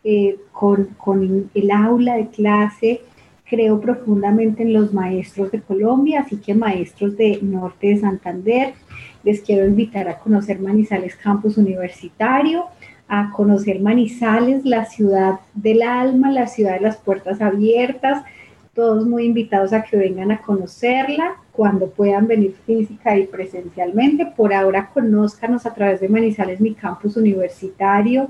eh, 0.04 0.36
con, 0.52 0.84
con, 0.98 1.50
el 1.54 1.70
aula 1.70 2.16
de 2.16 2.28
clase. 2.28 3.00
Creo 3.48 3.80
profundamente 3.80 4.62
en 4.62 4.72
los 4.72 4.92
maestros 4.92 5.50
de 5.50 5.60
Colombia, 5.60 6.20
así 6.20 6.36
que 6.36 6.54
maestros 6.54 7.16
de 7.16 7.38
Norte 7.42 7.88
de 7.88 7.98
Santander, 7.98 8.74
les 9.22 9.40
quiero 9.40 9.66
invitar 9.66 10.08
a 10.08 10.18
conocer 10.18 10.60
Manizales 10.60 11.16
Campus 11.16 11.56
Universitario, 11.56 12.66
a 13.08 13.30
conocer 13.30 13.80
Manizales, 13.80 14.64
la 14.64 14.84
ciudad 14.84 15.40
del 15.54 15.82
alma, 15.82 16.30
la 16.30 16.46
ciudad 16.46 16.74
de 16.74 16.80
las 16.80 16.96
puertas 16.96 17.40
abiertas, 17.40 18.24
todos 18.74 19.06
muy 19.06 19.24
invitados 19.24 19.72
a 19.72 19.82
que 19.82 19.96
vengan 19.96 20.32
a 20.32 20.42
conocerla 20.42 21.36
cuando 21.52 21.88
puedan 21.90 22.26
venir 22.26 22.54
física 22.66 23.16
y 23.16 23.26
presencialmente. 23.26 24.26
Por 24.26 24.52
ahora, 24.52 24.90
conózcanos 24.92 25.64
a 25.64 25.74
través 25.74 26.00
de 26.00 26.08
Manizales, 26.08 26.60
mi 26.60 26.74
campus 26.74 27.16
universitario. 27.16 28.28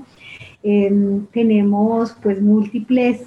Em, 0.67 1.27
tenemos 1.27 2.17
pues 2.23 2.41
múltiples 2.41 3.21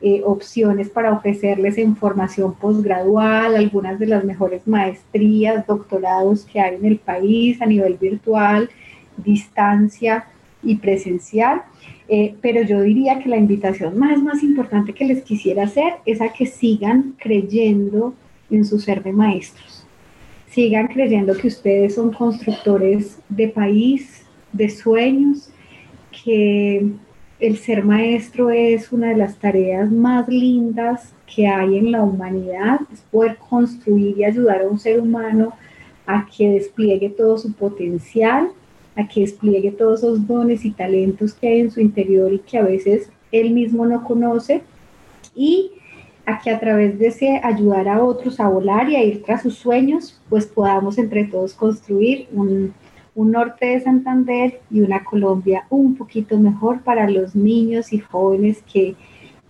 eh, 0.00 0.22
opciones 0.24 0.88
para 0.88 1.12
ofrecerles 1.12 1.76
información 1.76 2.54
posgradual, 2.54 3.56
algunas 3.56 3.98
de 3.98 4.06
las 4.06 4.24
mejores 4.24 4.64
maestrías, 4.64 5.66
doctorados 5.66 6.44
que 6.44 6.60
hay 6.60 6.76
en 6.76 6.84
el 6.84 6.98
país 6.98 7.60
a 7.60 7.66
nivel 7.66 7.94
virtual, 7.94 8.70
distancia 9.16 10.26
y 10.62 10.76
presencial. 10.76 11.62
Eh, 12.06 12.36
pero 12.40 12.62
yo 12.62 12.80
diría 12.82 13.18
que 13.18 13.28
la 13.28 13.38
invitación 13.38 13.98
más, 13.98 14.22
más 14.22 14.44
importante 14.44 14.92
que 14.92 15.04
les 15.04 15.24
quisiera 15.24 15.64
hacer 15.64 15.94
es 16.06 16.20
a 16.20 16.32
que 16.32 16.46
sigan 16.46 17.16
creyendo 17.18 18.14
en 18.50 18.64
su 18.64 18.78
ser 18.78 19.02
de 19.02 19.12
maestros. 19.12 19.84
Sigan 20.48 20.86
creyendo 20.86 21.36
que 21.36 21.48
ustedes 21.48 21.96
son 21.96 22.12
constructores 22.12 23.18
de 23.28 23.48
país, 23.48 24.22
de 24.52 24.70
sueños, 24.70 25.50
que 26.24 26.86
el 27.40 27.56
ser 27.56 27.84
maestro 27.84 28.50
es 28.50 28.92
una 28.92 29.08
de 29.08 29.16
las 29.16 29.36
tareas 29.38 29.90
más 29.90 30.28
lindas 30.28 31.12
que 31.34 31.46
hay 31.46 31.78
en 31.78 31.92
la 31.92 32.02
humanidad, 32.02 32.80
es 32.92 33.00
poder 33.10 33.36
construir 33.36 34.18
y 34.18 34.24
ayudar 34.24 34.62
a 34.62 34.68
un 34.68 34.78
ser 34.78 35.00
humano 35.00 35.52
a 36.06 36.26
que 36.26 36.48
despliegue 36.50 37.10
todo 37.10 37.38
su 37.38 37.52
potencial 37.52 38.50
a 38.96 39.08
que 39.08 39.20
despliegue 39.20 39.72
todos 39.72 40.00
esos 40.00 40.26
dones 40.26 40.64
y 40.64 40.70
talentos 40.70 41.34
que 41.34 41.48
hay 41.48 41.60
en 41.60 41.70
su 41.70 41.80
interior 41.80 42.32
y 42.32 42.38
que 42.38 42.58
a 42.58 42.62
veces 42.62 43.10
él 43.32 43.50
mismo 43.50 43.86
no 43.86 44.04
conoce 44.04 44.62
y 45.34 45.72
a 46.26 46.40
que 46.40 46.50
a 46.50 46.60
través 46.60 46.98
de 46.98 47.08
ese 47.08 47.40
ayudar 47.42 47.88
a 47.88 48.02
otros 48.02 48.40
a 48.40 48.48
volar 48.48 48.88
y 48.88 48.96
a 48.96 49.04
ir 49.04 49.22
tras 49.24 49.42
sus 49.42 49.56
sueños, 49.56 50.20
pues 50.30 50.46
podamos 50.46 50.96
entre 50.96 51.24
todos 51.24 51.52
construir 51.52 52.28
un, 52.32 52.72
un 53.14 53.32
norte 53.32 53.66
de 53.66 53.80
Santander 53.80 54.60
y 54.70 54.80
una 54.80 55.04
Colombia 55.04 55.66
un 55.70 55.94
poquito 55.96 56.38
mejor 56.38 56.80
para 56.82 57.08
los 57.08 57.34
niños 57.34 57.92
y 57.92 57.98
jóvenes 57.98 58.62
que 58.72 58.96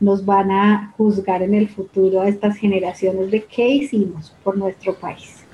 nos 0.01 0.25
van 0.25 0.51
a 0.51 0.93
juzgar 0.97 1.43
en 1.43 1.55
el 1.55 1.69
futuro 1.69 2.21
a 2.21 2.29
estas 2.29 2.57
generaciones 2.57 3.31
de 3.31 3.45
qué 3.45 3.69
hicimos 3.69 4.37
por 4.43 4.59
nuestro 4.59 4.95
país. 4.95 5.45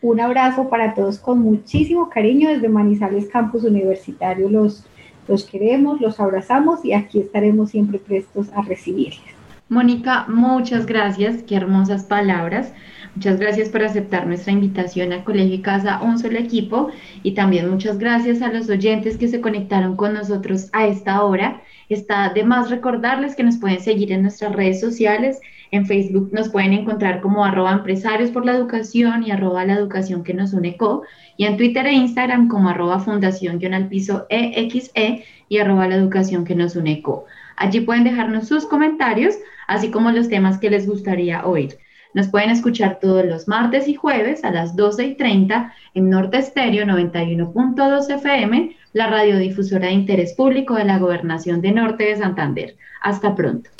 Un 0.00 0.20
abrazo 0.20 0.68
para 0.68 0.94
todos 0.94 1.18
con 1.18 1.38
muchísimo 1.38 2.10
cariño 2.10 2.48
desde 2.48 2.68
Manizales 2.68 3.28
Campus 3.28 3.62
Universitario. 3.62 4.48
Los, 4.48 4.84
los 5.28 5.44
queremos, 5.44 6.00
los 6.00 6.18
abrazamos 6.18 6.84
y 6.84 6.92
aquí 6.92 7.20
estaremos 7.20 7.70
siempre 7.70 8.00
prestos 8.00 8.48
a 8.52 8.62
recibirles. 8.62 9.20
Mónica, 9.68 10.26
muchas 10.28 10.86
gracias, 10.86 11.44
qué 11.44 11.54
hermosas 11.54 12.02
palabras. 12.02 12.72
Muchas 13.14 13.38
gracias 13.38 13.68
por 13.68 13.82
aceptar 13.82 14.26
nuestra 14.26 14.52
invitación 14.52 15.12
a 15.12 15.22
Colegio 15.22 15.56
y 15.56 15.60
Casa 15.60 16.00
Un 16.02 16.18
Solo 16.18 16.38
Equipo 16.38 16.88
y 17.22 17.32
también 17.32 17.68
muchas 17.68 17.98
gracias 17.98 18.40
a 18.40 18.50
los 18.50 18.70
oyentes 18.70 19.18
que 19.18 19.28
se 19.28 19.42
conectaron 19.42 19.96
con 19.96 20.14
nosotros 20.14 20.70
a 20.72 20.86
esta 20.86 21.22
hora. 21.22 21.60
Está 21.90 22.32
de 22.32 22.42
más 22.42 22.70
recordarles 22.70 23.36
que 23.36 23.42
nos 23.42 23.58
pueden 23.58 23.80
seguir 23.80 24.12
en 24.12 24.22
nuestras 24.22 24.52
redes 24.52 24.80
sociales. 24.80 25.40
En 25.72 25.84
Facebook 25.84 26.30
nos 26.32 26.48
pueden 26.48 26.72
encontrar 26.72 27.20
como 27.20 27.44
arroba 27.44 27.72
empresarios 27.72 28.30
por 28.30 28.46
la 28.46 28.54
educación 28.54 29.24
y 29.24 29.30
arroba 29.30 29.66
la 29.66 29.74
educación 29.74 30.24
que 30.24 30.32
nos 30.32 30.54
une 30.54 30.78
co. 30.78 31.02
Y 31.36 31.44
en 31.44 31.58
Twitter 31.58 31.86
e 31.86 31.92
Instagram 31.92 32.48
como 32.48 32.70
arroba 32.70 32.98
fundación 32.98 33.60
al 33.74 33.88
piso 33.88 34.26
EXE 34.30 35.24
y 35.50 35.58
arroba 35.58 35.86
la 35.86 35.96
educación 35.96 36.46
que 36.46 36.54
nos 36.54 36.76
une 36.76 37.02
co. 37.02 37.26
Allí 37.56 37.82
pueden 37.82 38.04
dejarnos 38.04 38.48
sus 38.48 38.64
comentarios, 38.64 39.34
así 39.68 39.90
como 39.90 40.10
los 40.12 40.30
temas 40.30 40.56
que 40.58 40.70
les 40.70 40.86
gustaría 40.86 41.44
oír. 41.44 41.76
Nos 42.14 42.28
pueden 42.28 42.50
escuchar 42.50 42.98
todos 43.00 43.24
los 43.24 43.48
martes 43.48 43.88
y 43.88 43.94
jueves 43.94 44.44
a 44.44 44.50
las 44.50 44.76
12 44.76 45.04
y 45.04 45.14
30 45.14 45.72
en 45.94 46.10
Norte 46.10 46.38
Estéreo 46.38 46.84
91.2 46.84 48.10
FM, 48.10 48.76
la 48.92 49.06
radiodifusora 49.06 49.86
de 49.86 49.92
interés 49.92 50.34
público 50.34 50.74
de 50.74 50.84
la 50.84 50.98
Gobernación 50.98 51.62
de 51.62 51.72
Norte 51.72 52.04
de 52.04 52.16
Santander. 52.16 52.76
Hasta 53.00 53.34
pronto. 53.34 53.70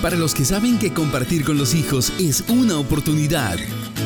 Para 0.00 0.16
los 0.16 0.34
que 0.34 0.46
saben 0.46 0.78
que 0.78 0.94
compartir 0.94 1.44
con 1.44 1.58
los 1.58 1.74
hijos 1.74 2.12
es 2.18 2.48
una 2.48 2.78
oportunidad. 2.78 3.56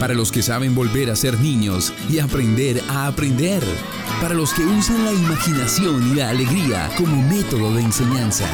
Para 0.01 0.15
los 0.15 0.33
que 0.33 0.43
saben 0.43 0.75
volver 0.75 1.09
a 1.11 1.15
ser 1.15 1.39
niños 1.39 1.93
y 2.11 2.19
aprender 2.19 2.81
a 2.89 3.07
aprender. 3.07 3.63
Para 4.21 4.35
los 4.35 4.53
que 4.55 4.65
usan 4.65 5.05
la 5.05 5.13
imaginación 5.13 6.11
y 6.11 6.15
la 6.17 6.31
alegría 6.31 6.89
como 6.97 7.23
método 7.23 7.73
de 7.75 7.83
enseñanza. 7.83 8.47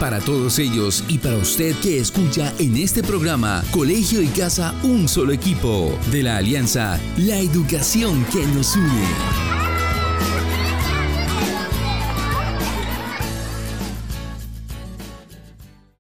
Para 0.00 0.20
todos 0.20 0.58
ellos 0.58 1.04
y 1.08 1.18
para 1.18 1.36
usted 1.36 1.74
que 1.76 1.98
escucha 1.98 2.52
en 2.58 2.76
este 2.76 3.02
programa 3.02 3.62
Colegio 3.70 4.20
y 4.22 4.26
Casa 4.26 4.74
Un 4.82 5.08
Solo 5.08 5.32
Equipo 5.32 5.96
de 6.10 6.22
la 6.22 6.36
Alianza 6.38 7.00
La 7.16 7.38
Educación 7.38 8.24
que 8.32 8.44
nos 8.46 8.76
une. 8.76 9.63